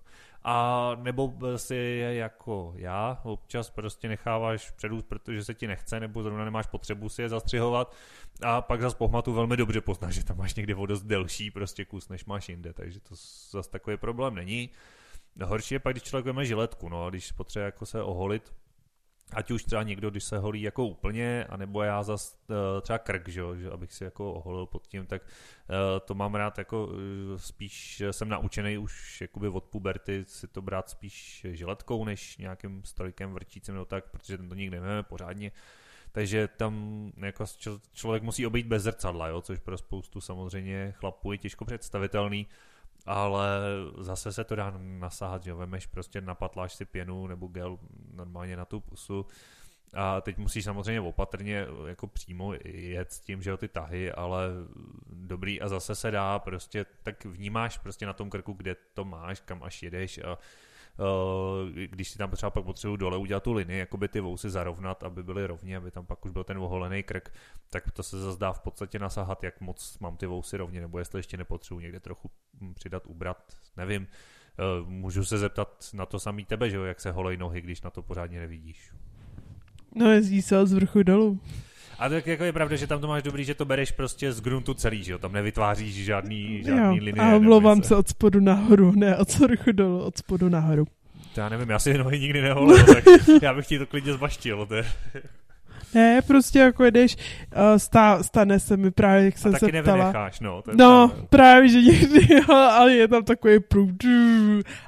[0.44, 6.46] A nebo si jako já, občas prostě necháváš předůst, protože se ti nechce, nebo zrovna
[6.46, 7.96] nemáš potřebu si je zastřihovat
[8.42, 11.52] a pak zase po hmatu velmi dobře poznáš, že tam máš někdy o dost delší
[11.52, 13.16] prostě kus, než máš jinde, takže to
[13.52, 14.70] zase takový problém není.
[15.44, 18.54] Horší je pak, když člověk veme žiletku, no, když potřebuje jako se oholit,
[19.32, 23.30] ať už třeba někdo, když se holí jako úplně, anebo já zas uh, třeba krk,
[23.30, 26.94] že, že abych si jako oholil pod tím, tak uh, to mám rád jako uh,
[27.38, 33.34] spíš jsem naučený už jakoby od puberty si to brát spíš žiletkou, než nějakým strojkem
[33.34, 35.52] vrtícím nebo tak, protože ten to nikdy nevíme pořádně.
[36.12, 37.46] Takže tam jako
[37.94, 42.48] člověk musí obejít bez zrcadla, jo, což pro spoustu samozřejmě chlapů je těžko představitelný
[43.06, 43.48] ale
[43.98, 47.78] zase se to dá nasáhat, že vemeš prostě napatláš si pěnu nebo gel
[48.14, 49.26] normálně na tu pusu.
[49.94, 54.50] A teď musíš samozřejmě opatrně jako přímo jet s tím, že jo, ty tahy, ale
[55.10, 55.62] dobrý.
[55.62, 59.64] A zase se dá prostě, tak vnímáš prostě na tom krku, kde to máš, kam
[59.64, 60.38] až jedeš a
[61.88, 65.24] když si tam třeba pak potřebuji dole udělat tu linii, by ty vousy zarovnat, aby
[65.24, 67.34] byly rovně, aby tam pak už byl ten oholený krk,
[67.70, 71.00] tak to se zase dá v podstatě nasahat, jak moc mám ty vousy rovně, nebo
[71.00, 74.08] jestli ještě nepotřebuji někde trochu hm, přidat, ubrat, nevím.
[74.60, 77.82] Eh, můžu se zeptat na to samý tebe, že jo, jak se holej nohy, když
[77.82, 78.92] na to pořádně nevidíš.
[79.96, 81.40] No jezdí se z vrchu dolů.
[82.00, 84.42] A tak jako je pravda, že tam to máš dobrý, že to bereš prostě z
[84.42, 85.18] gruntu celý, že jo?
[85.18, 87.22] Tam nevytváříš žádný, žádný jo, linie.
[87.22, 90.86] A omlouvám se od spodu nahoru, ne od vrchu dolů, od spodu nahoru.
[91.36, 93.04] To já nevím, já si nohy nikdy neholil, tak
[93.42, 94.66] já bych ti to klidně zbaštil.
[94.66, 94.86] To je.
[95.96, 99.98] Ne, prostě jako jdeš, uh, stá, stane se mi právě, jak jsem se taky ptala.
[99.98, 101.28] Nevynecháš, no, no právě.
[101.30, 103.92] právě, že někdy, jo, ale je tam takový průh,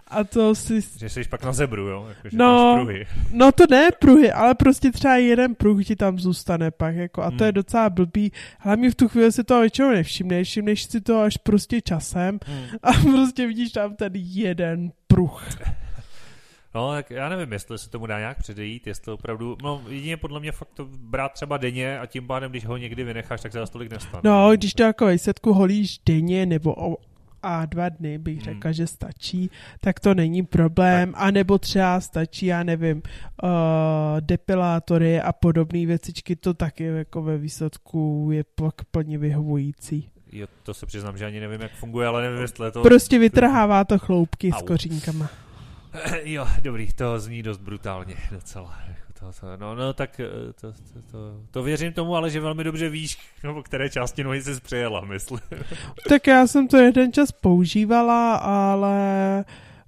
[0.07, 0.81] a to si...
[0.97, 2.05] Že jsi pak na zebru, jo?
[2.09, 3.07] Jako, že no, pruhy.
[3.31, 7.31] no to ne pruhy, ale prostě třeba jeden pruh ti tam zůstane pak, jako, a
[7.31, 7.45] to hmm.
[7.45, 8.31] je docela blbý.
[8.59, 12.65] Hlavně v tu chvíli si toho většinou nevšimneš, všimneš si to až prostě časem hmm.
[12.83, 15.43] a prostě vidíš tam ten jeden pruh.
[16.75, 20.39] No, tak já nevím, jestli se tomu dá nějak předejít, jestli opravdu, no jedině podle
[20.39, 23.59] mě fakt to brát třeba denně a tím pádem, když ho někdy vynecháš, tak se
[23.59, 24.21] za tolik nestane.
[24.23, 26.97] No, když to jako výsledku holíš denně nebo o,
[27.43, 28.43] a dva dny bych hmm.
[28.43, 29.49] řekla, že stačí,
[29.81, 31.21] tak to není problém, tak.
[31.21, 32.97] a nebo třeba stačí, já nevím,
[33.43, 33.49] uh,
[34.19, 40.09] depilátory a podobné věcičky, to taky jako ve výsledku je pak plně vyhovující.
[40.31, 42.81] Jo, to se přiznám, že ani nevím, jak funguje, ale nevím, jestli to...
[42.81, 44.59] Prostě vytrhává to chloupky Au.
[44.59, 45.29] s kořínkama.
[46.23, 48.77] Jo, dobrý, to zní dost brutálně docela.
[48.87, 51.17] Jako to, to, no, no, tak eh, to, to, to,
[51.51, 55.39] to, věřím tomu, ale že velmi dobře víš, no, které části nohy jsi přejela, myslím.
[56.09, 59.45] tak já jsem to jeden čas používala, ale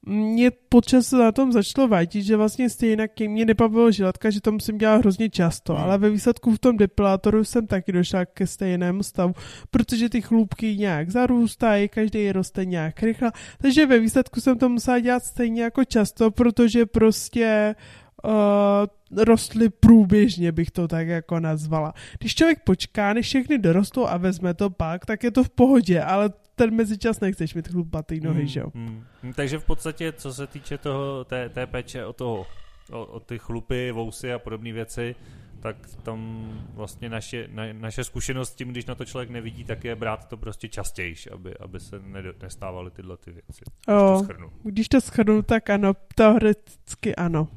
[0.07, 4.77] mě počas na tom začalo vadit, že vlastně stejně mě nebavilo žiletka, že to musím
[4.77, 5.83] dělat hrozně často, hmm.
[5.83, 9.33] ale ve výsledku v tom depilátoru jsem taky došla ke stejnému stavu,
[9.71, 14.99] protože ty chlupky nějak zarůstají, každý roste nějak rychle, takže ve výsledku jsem to musela
[14.99, 17.75] dělat stejně jako často, protože prostě
[18.23, 21.93] uh, rostly průběžně, bych to tak jako nazvala.
[22.19, 26.01] Když člověk počká, než všechny dorostou a vezme to pak, tak je to v pohodě,
[26.01, 28.71] ale ten mezičas nechceš mít chlupatý nohy, hmm, že jo?
[28.75, 29.03] Hmm.
[29.35, 32.45] Takže v podstatě, co se týče toho, té, té péče o toho,
[32.91, 35.15] o, o ty chlupy, vousy a podobné věci,
[35.59, 39.83] tak tam vlastně naše, na, naše zkušenost s tím, když na to člověk nevidí, tak
[39.83, 42.01] je brát to prostě častěji, aby, aby se
[42.41, 43.61] nestávaly tyhle ty věci.
[43.85, 44.19] Když to
[44.63, 47.47] Když to schrnu, tak ano, teoreticky ano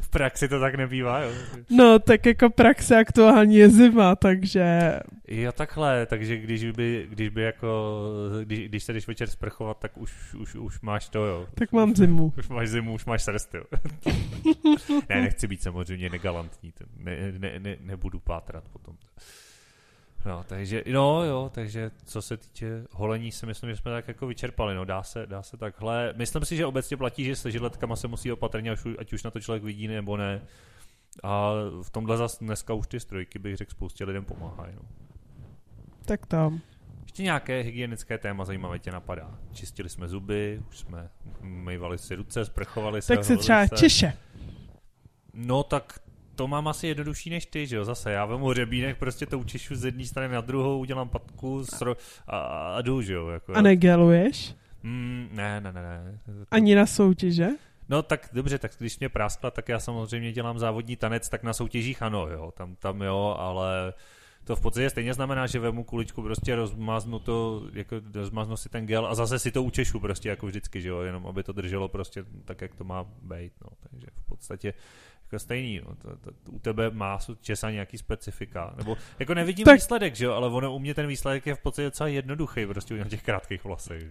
[0.00, 1.30] v praxi to tak nebývá, jo?
[1.70, 4.98] No, tak jako praxe aktuální je zima, takže...
[5.28, 7.98] Jo, takhle, takže když by, když by jako,
[8.44, 11.46] když, když se jdeš večer sprchovat, tak už, už, už máš to, jo.
[11.54, 12.32] Tak mám zimu.
[12.38, 13.62] Už máš zimu, už máš srst, jo.
[15.08, 18.96] ne, nechci být samozřejmě negalantní, ne, ne, ne, nebudu pátrat potom.
[20.26, 24.26] No, takže, no jo, takže co se týče holení, si myslím, že jsme tak jako
[24.26, 26.14] vyčerpali, no dá se, dá se takhle.
[26.16, 29.40] Myslím si, že obecně platí, že se žiletkama se musí opatrně, ať už na to
[29.40, 30.42] člověk vidí nebo ne.
[31.22, 34.82] A v tomhle zase dneska už ty strojky, bych řekl, spoustě lidem pomáhají, no.
[36.04, 36.60] Tak tam.
[37.02, 39.38] Ještě nějaké hygienické téma zajímavé tě napadá.
[39.52, 43.16] Čistili jsme zuby, už jsme myvali si ruce, sprchovali se.
[43.16, 43.76] Tak se třeba se.
[43.76, 44.12] češe.
[45.34, 45.98] No tak
[46.42, 49.76] to mám asi jednodušší než ty, že jo, zase já vemu řebínek, prostě to učešu
[49.76, 52.38] z jedné strany na druhou, udělám patku sro- a,
[52.76, 53.28] a jdu, že jo.
[53.28, 54.54] Jako, A negeluješ?
[54.82, 56.18] Mm, ne, ne, ne, ne.
[56.50, 57.48] Ani na soutěže?
[57.88, 61.52] No tak dobře, tak když mě práskla, tak já samozřejmě dělám závodní tanec, tak na
[61.52, 63.92] soutěžích ano, jo, tam, tam jo, ale
[64.44, 68.86] to v podstatě stejně znamená, že vemu kuličku, prostě rozmaznu to, jako rozmaznu si ten
[68.86, 71.88] gel a zase si to učešu prostě jako vždycky, že jo, jenom aby to drželo
[71.88, 74.74] prostě tak, jak to má být, no, takže v podstatě
[75.32, 79.74] jako stejný, no, to, to, u tebe má česa nějaký specifika, nebo jako nevidím tak,
[79.74, 82.94] výsledek, že jo, ale ono u mě ten výsledek je v podstatě docela jednoduchý, prostě
[82.94, 84.10] u těch krátkých vlasech, že.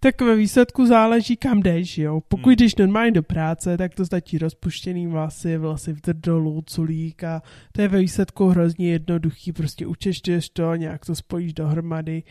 [0.00, 2.20] Tak ve výsledku záleží, kam jdeš, jo.
[2.28, 2.56] Pokud hmm.
[2.56, 7.82] jdeš normálně do práce, tak to stačí rozpuštěný vlasy, vlasy v dolů, culík a to
[7.82, 12.22] je ve výsledku hrozně jednoduchý, prostě učeštěš to, nějak to spojíš dohromady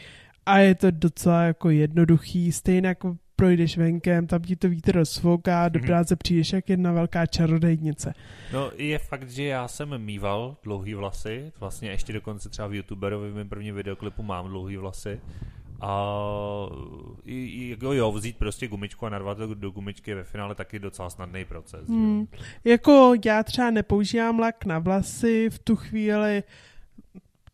[0.46, 5.70] a je to docela jako jednoduchý, stejně jako projdeš venkem, tam ti to vítr rozfouká,
[5.70, 5.88] do mhm.
[5.88, 8.14] práce přijdeš jak jedna velká čarodejnice.
[8.54, 13.32] No je fakt, že já jsem mýval dlouhý vlasy, vlastně ještě dokonce třeba v YouTuberovi
[13.32, 15.20] v mém prvním videoklipu mám dlouhý vlasy.
[15.82, 16.16] A
[17.26, 21.46] jako jo, vzít prostě gumičku a narvat to do gumičky ve finále taky docela snadný
[21.46, 21.88] proces.
[21.88, 22.28] Hmm.
[22.64, 26.44] Jako já třeba nepoužívám lak na vlasy, v tu chvíli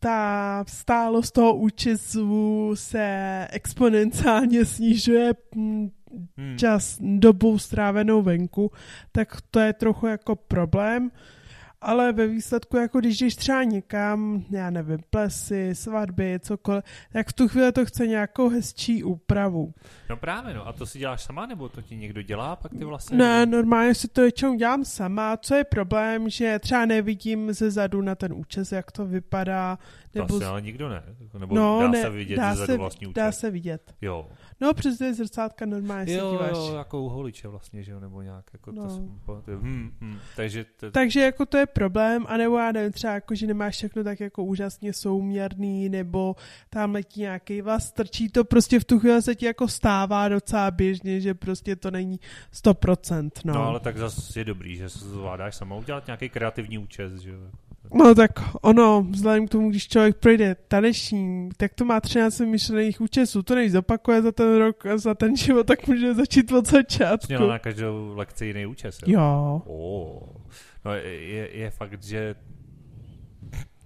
[0.06, 5.92] ta stálost toho účesu se exponenciálně snižuje hmm.
[6.58, 8.72] čas, dobu strávenou venku,
[9.12, 11.12] tak to je trochu jako problém
[11.82, 16.84] ale ve výsledku, jako když jdeš třeba někam, já nevím, plesy, svatby, cokoliv,
[17.14, 19.74] tak v tu chvíli to chce nějakou hezčí úpravu.
[20.10, 20.68] No právě, no.
[20.68, 23.18] A to si děláš sama, nebo to ti někdo dělá pak ty vlastně?
[23.18, 25.38] Ne, normálně si to většinou dělám sama.
[25.38, 29.78] Co je problém, že třeba nevidím ze zadu na ten účes, jak to vypadá.
[30.16, 30.28] Nebo...
[30.28, 31.04] To asi ale nikdo ne.
[31.40, 33.16] Nebo no, dá ne, se vidět dá ze zadu vlastní účes?
[33.16, 33.96] Dá se vidět.
[34.02, 34.30] Jo.
[34.62, 36.70] No, přes ty zrcátka normálně jo, se díváš.
[36.70, 38.84] Jo, jako u holiče vlastně, že jo, nebo nějak, jako no.
[38.84, 40.92] to jsem, hmm, hmm, takže, to...
[40.92, 44.44] takže jako to je problém, anebo já nevím, třeba jako, že nemáš všechno tak jako
[44.44, 46.36] úžasně souměrný, nebo
[46.70, 50.72] tam letí nějaký vás, strčí to, prostě v tu chvíli se ti jako stává docela
[50.72, 52.20] běžně, že prostě to není
[52.54, 53.54] 100%, no.
[53.54, 57.30] No, ale tak zase je dobrý, že se zvládáš sama udělat nějaký kreativní účes, že
[57.30, 57.40] jo.
[57.94, 63.02] No tak ono, vzhledem k tomu, když člověk projde taneční, tak to má 13 myšlených
[63.02, 63.44] účesů.
[63.44, 67.28] To než zopakuje za ten rok a za ten život, tak může začít od začátku.
[67.30, 69.20] Měla na každou lekci jiný účes, jo?
[69.20, 69.62] Jo.
[69.66, 70.42] Oh.
[70.86, 72.36] No je, je fakt, že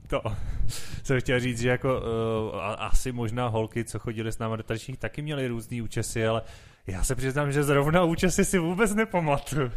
[0.07, 0.21] to
[1.03, 4.97] jsem chtěl říct, že jako uh, asi možná holky, co chodili s námi do tanečních,
[4.97, 6.41] taky měly různý účesy, ale
[6.87, 9.71] já se přiznám, že zrovna účesy si vůbec nepamatuju.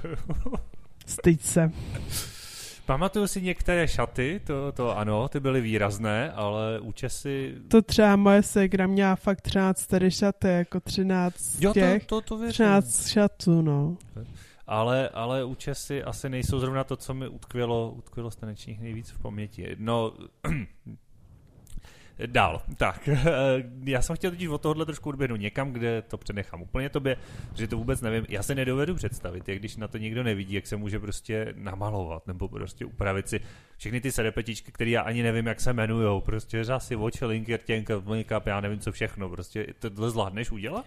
[1.07, 1.73] Styď se.
[2.87, 7.55] Pamatuju si některé šaty, to, to ano, ty byly výrazné, ale účesy...
[7.69, 12.39] To třeba moje segra měla fakt 13 tady šaty, jako 13 jo, těch, to, to,
[12.39, 13.97] to 13 šatů, no.
[14.67, 19.19] Ale, ale účesy asi nejsou zrovna to, co mi utkvělo, utkvělo z tanečních nejvíc v
[19.19, 19.77] paměti.
[19.79, 20.13] No,
[22.27, 22.63] Dál.
[22.77, 23.09] Tak,
[23.85, 27.17] já jsem chtěl totiž od tohohle trošku odběhnout někam, kde to přenechám úplně tobě,
[27.55, 28.27] že to vůbec nevím.
[28.29, 32.27] Já se nedovedu představit, jak když na to někdo nevidí, jak se může prostě namalovat
[32.27, 33.41] nebo prostě upravit si
[33.77, 36.21] všechny ty serepetičky, které já ani nevím, jak se jmenujou.
[36.21, 39.29] Prostě řasy, oči, linky, rtěnka, make-up, já nevím co všechno.
[39.29, 40.85] Prostě tohle zvládneš udělat?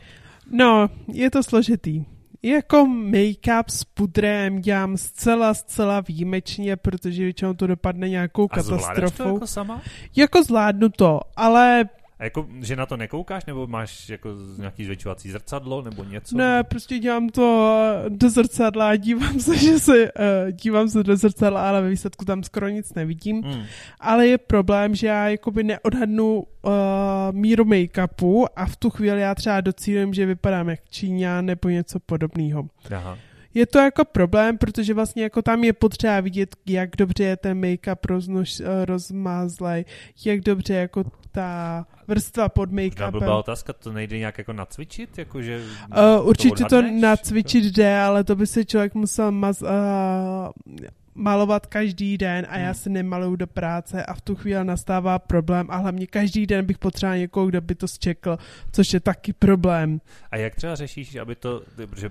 [0.51, 2.05] No, je to složitý.
[2.45, 9.23] Jako make-up s pudrem dělám zcela, zcela výjimečně, protože většinou to dopadne nějakou A katastrofou.
[9.23, 9.81] to jako sama?
[10.15, 11.85] Jako zvládnu to, ale
[12.19, 16.37] a jako, že na to nekoukáš, nebo máš jako nějaký zvětšovací zrcadlo, nebo něco?
[16.37, 17.75] Ne, prostě dělám to
[18.09, 22.25] do zrcadla a dívám se, že se, uh, dívám se do zrcadla, ale ve výsledku
[22.25, 23.41] tam skoro nic nevidím.
[23.41, 23.63] Hmm.
[23.99, 26.71] Ale je problém, že já jakoby neodhadnu uh,
[27.31, 31.99] míru make-upu a v tu chvíli já třeba docílím, že vypadám jak Číňan nebo něco
[31.99, 32.67] podobného.
[32.95, 33.17] Aha
[33.55, 37.61] je to jako problém, protože vlastně jako tam je potřeba vidět, jak dobře je ten
[37.61, 39.85] make-up roznož, eh, rozmázlej,
[40.25, 41.03] jak dobře jako
[41.35, 43.11] ta vrstva pod make-upem.
[43.11, 45.17] To byla otázka, to nejde nějak jako nacvičit?
[45.17, 45.63] Jako, že
[46.19, 49.69] uh, určitě to, to nacvičit jde, ale to by se člověk musel maz, uh,
[51.15, 52.73] malovat každý den a já hmm.
[52.73, 56.77] se nemaluju do práce a v tu chvíli nastává problém a hlavně každý den bych
[56.77, 58.37] potřeboval někoho, kdo by to zčekl,
[58.71, 60.01] což je taky problém.
[60.31, 62.09] A jak třeba řešíš, aby to, protože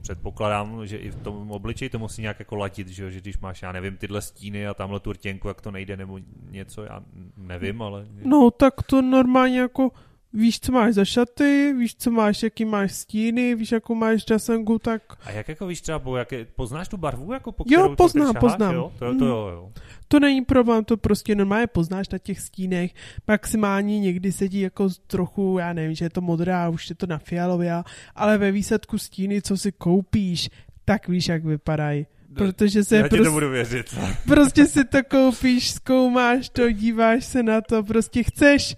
[0.00, 3.62] předpokládám, že i v tom obličeji to musí nějak jako latit, že, že když máš,
[3.62, 6.18] já nevím, tyhle stíny a tamhle tu rtěnku, jak to nejde, nebo
[6.50, 7.02] něco, já
[7.36, 8.06] nevím, ale...
[8.24, 9.90] No, tak to normálně jako
[10.32, 14.78] víš, co máš za šaty, víš, co máš, jaký máš stíny, víš, jakou máš jasengu,
[14.78, 15.02] tak...
[15.24, 18.40] A jak jako víš třeba, bo jaké, poznáš tu barvu, jako po Jo, poznám, šaháš,
[18.40, 18.74] poznám.
[18.74, 18.92] Jo?
[18.98, 19.72] To, to, jo, jo.
[20.08, 22.94] to není problém, to prostě normálně poznáš na těch stínech,
[23.28, 27.18] maximálně někdy sedí jako trochu, já nevím, že je to modrá, už je to na
[27.18, 27.74] fialově,
[28.14, 30.50] ale ve výsledku stíny, co si koupíš,
[30.84, 33.98] tak víš, jak vypadají Protože se Já ti prostě, to budu věřit.
[34.26, 38.76] prostě si to koupíš, zkoumáš to, díváš se na to, prostě chceš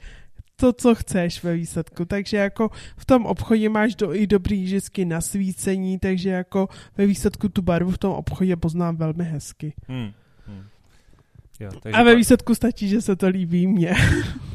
[0.63, 2.05] to, co chceš ve výsledku.
[2.05, 7.49] Takže jako v tom obchodě máš do, i dobrý vždycky nasvícení, takže jako ve výsledku
[7.49, 9.73] tu barvu v tom obchodě poznám velmi hezky.
[9.89, 10.13] Hmm.
[10.47, 10.65] Hmm.
[11.61, 13.95] Jo, takže A ve výsledku stačí, že se to líbí mně.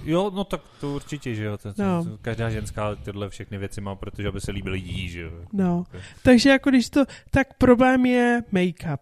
[0.06, 1.58] Jo, no tak to určitě, že jo.
[1.58, 2.06] To, to, No.
[2.22, 5.32] každá ženská tyhle všechny věci má, protože aby se líbily jí, že jo.
[5.54, 5.84] No.
[6.24, 8.98] Takže jako když to, tak problém je make-up.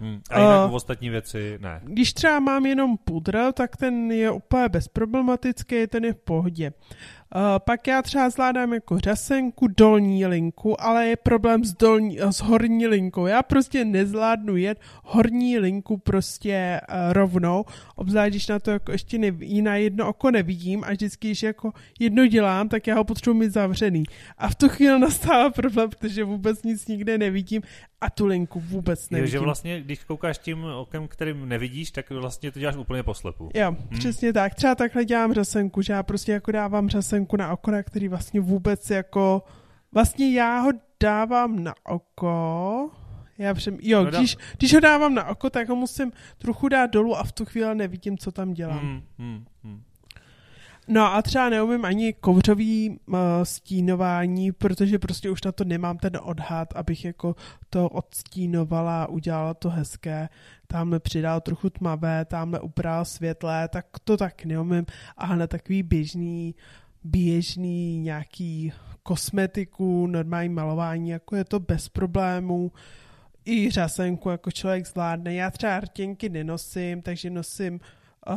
[0.00, 0.20] Hmm.
[0.30, 1.80] A jinak Uh, ostatní věci ne.
[1.84, 6.72] Když třeba mám jenom pudr, tak ten je úplně bezproblematický, ten je v pohodě.
[6.72, 7.19] Uh,
[7.58, 12.86] pak já třeba zvládám jako řasenku, dolní linku, ale je problém s, dolní, s horní
[12.86, 13.26] linkou.
[13.26, 17.64] Já prostě nezvládnu jet horní linku prostě uh, rovnou,
[17.96, 21.72] obzvlášť když na to jako ještě neví, na jedno oko nevidím a vždycky, když jako
[21.98, 24.04] jedno dělám, tak já ho potřebuji mít zavřený.
[24.38, 27.62] A v tu chvíli nastává problém, protože vůbec nic nikde nevidím
[28.00, 29.30] a tu linku vůbec Jo, nevidím.
[29.32, 33.50] že vlastně, když koukáš tím okem, kterým nevidíš, tak vlastně to děláš úplně poslepu.
[33.54, 33.98] Jo, hmm.
[33.98, 34.54] přesně tak.
[34.54, 38.40] Třeba takhle dělám řasenku, že já prostě jako dávám řasenku na oko, na který vlastně
[38.40, 39.42] vůbec jako...
[39.92, 40.70] Vlastně já ho
[41.02, 42.90] dávám na oko...
[43.38, 43.78] Já přem...
[43.82, 47.24] Jo, No když, když ho dávám na oko, tak ho musím trochu dát dolů a
[47.24, 48.78] v tu chvíli nevidím, co tam dělám.
[48.78, 49.02] Hmm.
[49.18, 49.82] Hmm, hmm.
[50.88, 56.18] No a třeba neumím ani kouřový uh, stínování, protože prostě už na to nemám ten
[56.22, 57.36] odhad, abych jako
[57.70, 60.28] to odstínovala a udělala to hezké.
[60.66, 64.86] Tamhle přidal trochu tmavé, tamhle ubral světlé, tak to tak neumím.
[65.16, 66.54] A hned takový běžný,
[67.04, 68.72] běžný nějaký
[69.02, 72.72] kosmetiku, normální malování, jako je to bez problémů.
[73.44, 75.34] I řasenku jako člověk zvládne.
[75.34, 77.80] Já třeba rtěnky nenosím, takže nosím
[78.28, 78.34] uh,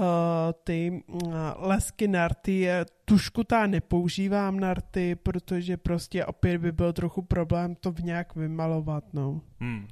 [0.63, 1.21] ty uh,
[1.57, 2.67] lesky na rty,
[3.05, 8.35] tušku ta nepoužívám na rty, protože prostě opět by byl trochu problém to v nějak
[8.35, 9.41] vymalovat, no.
[9.59, 9.87] Hmm.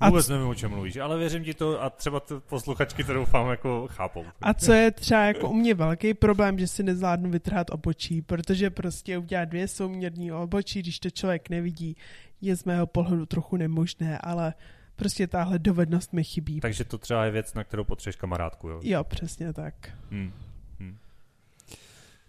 [0.00, 3.14] A Vůbec nevím, o čem mluvíš, ale věřím ti to a třeba to posluchačky to
[3.14, 4.24] doufám jako chápou.
[4.42, 8.70] A co je třeba jako u mě velký problém, že si nezvládnu vytrhat obočí, protože
[8.70, 11.96] prostě udělat dvě souměrní obočí, když to člověk nevidí,
[12.40, 14.54] je z mého pohledu trochu nemožné, ale
[14.96, 16.60] prostě tahle dovednost mi chybí.
[16.60, 18.80] Takže to třeba je věc, na kterou potřebuješ kamarádku, jo?
[18.82, 19.74] Jo, přesně tak.
[20.10, 20.32] Hmm.
[20.80, 20.96] Hmm.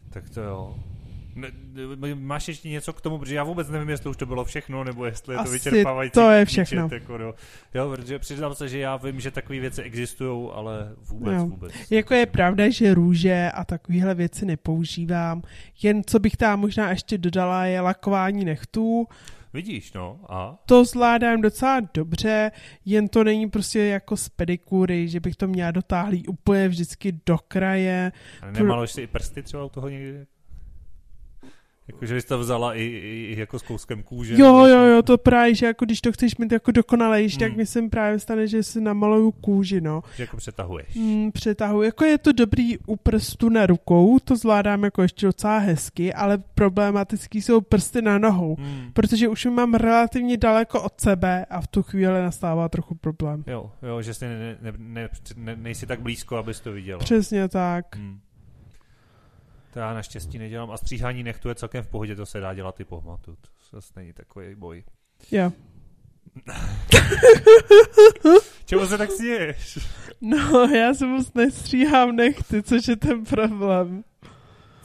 [0.09, 0.75] Tak to jo.
[2.15, 5.05] Máš ještě něco k tomu, protože já vůbec nevím, jestli už to bylo všechno, nebo
[5.05, 6.13] jestli je to Asi vyčerpávající.
[6.13, 6.89] to je všechno.
[6.91, 7.33] Jako, no.
[7.73, 11.45] Jo, protože přiznám se, že já vím, že takové věci existují, ale vůbec, Jo.
[11.45, 11.73] vůbec.
[11.91, 15.41] Jako je pravda, že růže a takovéhle věci nepoužívám.
[15.83, 19.07] Jen co bych tam možná ještě dodala je lakování nechtů.
[19.53, 20.57] Vidíš, no, a?
[20.65, 22.51] To zvládám docela dobře,
[22.85, 27.37] jen to není prostě jako z pedikury, že bych to měla dotáhlý úplně vždycky do
[27.47, 28.11] kraje.
[28.41, 30.25] a nemaloš si i prsty třeba u toho někdy?
[31.87, 34.33] Jako, že bys to vzala i, i, i jako s kouskem kůže?
[34.37, 37.57] Jo, jo, jo, to právě, že jako když to chceš mít jako dokonalejší, tak Hmm.
[37.57, 40.01] mi se právě stane, že si namaluju kůži, no.
[40.15, 40.95] Že jako přetahuješ.
[40.95, 41.81] Mm, přetahu.
[41.83, 46.37] Jako je to dobrý u prstu na rukou, to zvládám jako ještě docela hezky, ale
[46.55, 48.89] problematický jsou prsty na nohou, Hmm.
[48.93, 53.43] protože už mám relativně daleko od sebe a v tu chvíli nastává trochu problém.
[53.47, 56.99] Jo, jo, že jsi ne, ne, ne, ne, nejsi tak blízko, abys to viděla.
[56.99, 57.95] Přesně tak.
[57.95, 58.19] Hmm.
[59.75, 60.71] To já naštěstí nedělám.
[60.71, 63.35] A stříhání nechtu je celkem v pohodě, to se dá dělat i po hmatu.
[63.35, 64.83] To zase není takový boj.
[65.31, 65.51] Jo.
[68.65, 69.79] Čemu se tak směješ?
[70.21, 74.03] No, já se moc nestříhám nechty, což je ten problém.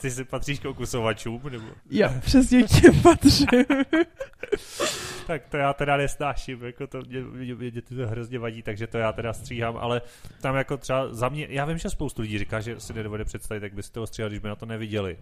[0.01, 1.41] Ty si patříš k okusovačům?
[1.49, 1.67] Nebo?
[1.89, 3.47] Jo, přesně k těm patřím.
[5.27, 8.97] Tak to já teda nesnáším, jako to mě, mě, mě to hrozně vadí, takže to
[8.97, 10.01] já teda stříhám, ale
[10.41, 13.63] tam jako třeba za mě, já vím, že spoustu lidí říká, že si nedovede představit,
[13.63, 15.17] jak by si toho stříhali, když by na to neviděli.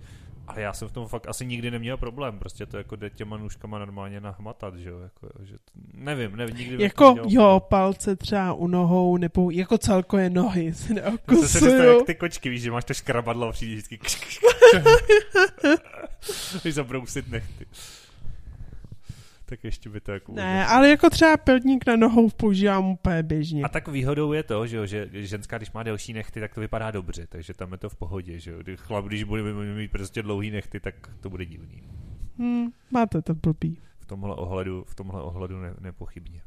[0.47, 3.37] Ale já jsem v tom fakt asi nikdy neměl problém, prostě to jako jde těma
[3.37, 8.15] nůžkama normálně nahmatat, že jo, jako, že to, nevím, nevím, nikdy to jako, jo, palce
[8.15, 11.97] třeba u nohou, nebo jako celkově nohy se To se neokusuju.
[11.97, 13.99] jak ty kočky, víš, že máš to škrabadlo a přijde vždycky.
[16.61, 17.65] Když zabrousit nechty.
[19.49, 20.31] Tak ještě by to jako...
[20.31, 23.63] Ne, ale jako třeba pilník na nohou používám úplně běžně.
[23.63, 26.61] A tak výhodou je to, že, jo, že ženská, když má delší nechty, tak to
[26.61, 28.59] vypadá dobře, takže tam je to v pohodě, že jo.
[28.75, 29.43] Chlap, když bude
[29.75, 31.83] mít prostě dlouhý nechty, tak to bude divný.
[32.37, 33.81] Hmm, máte to blbý.
[33.99, 36.41] V tomhle ohledu, v tomhle ohledu ne, nepochybně.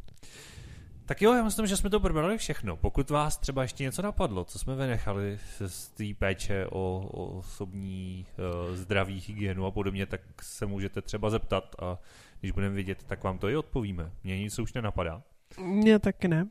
[1.06, 2.76] Tak jo, já myslím, že jsme to probrali všechno.
[2.76, 8.26] Pokud vás třeba ještě něco napadlo, co jsme vynechali z té péče o, o osobní
[8.38, 11.98] uh, zdraví, hygienu a podobně, tak se můžete třeba zeptat a
[12.42, 14.10] když budeme vidět, tak vám to i odpovíme.
[14.24, 15.22] Mně nic už nenapadá.
[15.60, 16.46] Mně taky ne.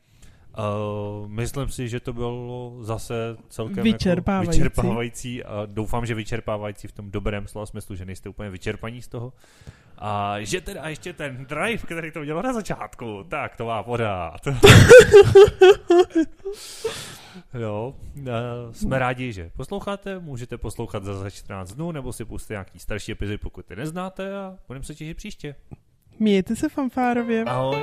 [0.58, 4.60] Uh, myslím si, že to bylo zase celkem Vyčerpávající.
[4.60, 9.02] Jako vyčerpávající a doufám, že vyčerpávající v tom dobrém slova smyslu, že nejste úplně vyčerpaní
[9.02, 9.32] z toho.
[9.98, 14.40] A že teda ještě ten drive, který to mělo na začátku, tak to má pořád.
[17.54, 17.94] jo,
[18.72, 23.38] jsme rádi, že posloucháte, můžete poslouchat za 14 dnů, nebo si pustit nějaký starší epizody,
[23.38, 25.54] pokud ty neznáte a budeme se těšit příště.
[26.22, 27.44] Mějte se fanfárově.
[27.44, 27.76] Ahoj.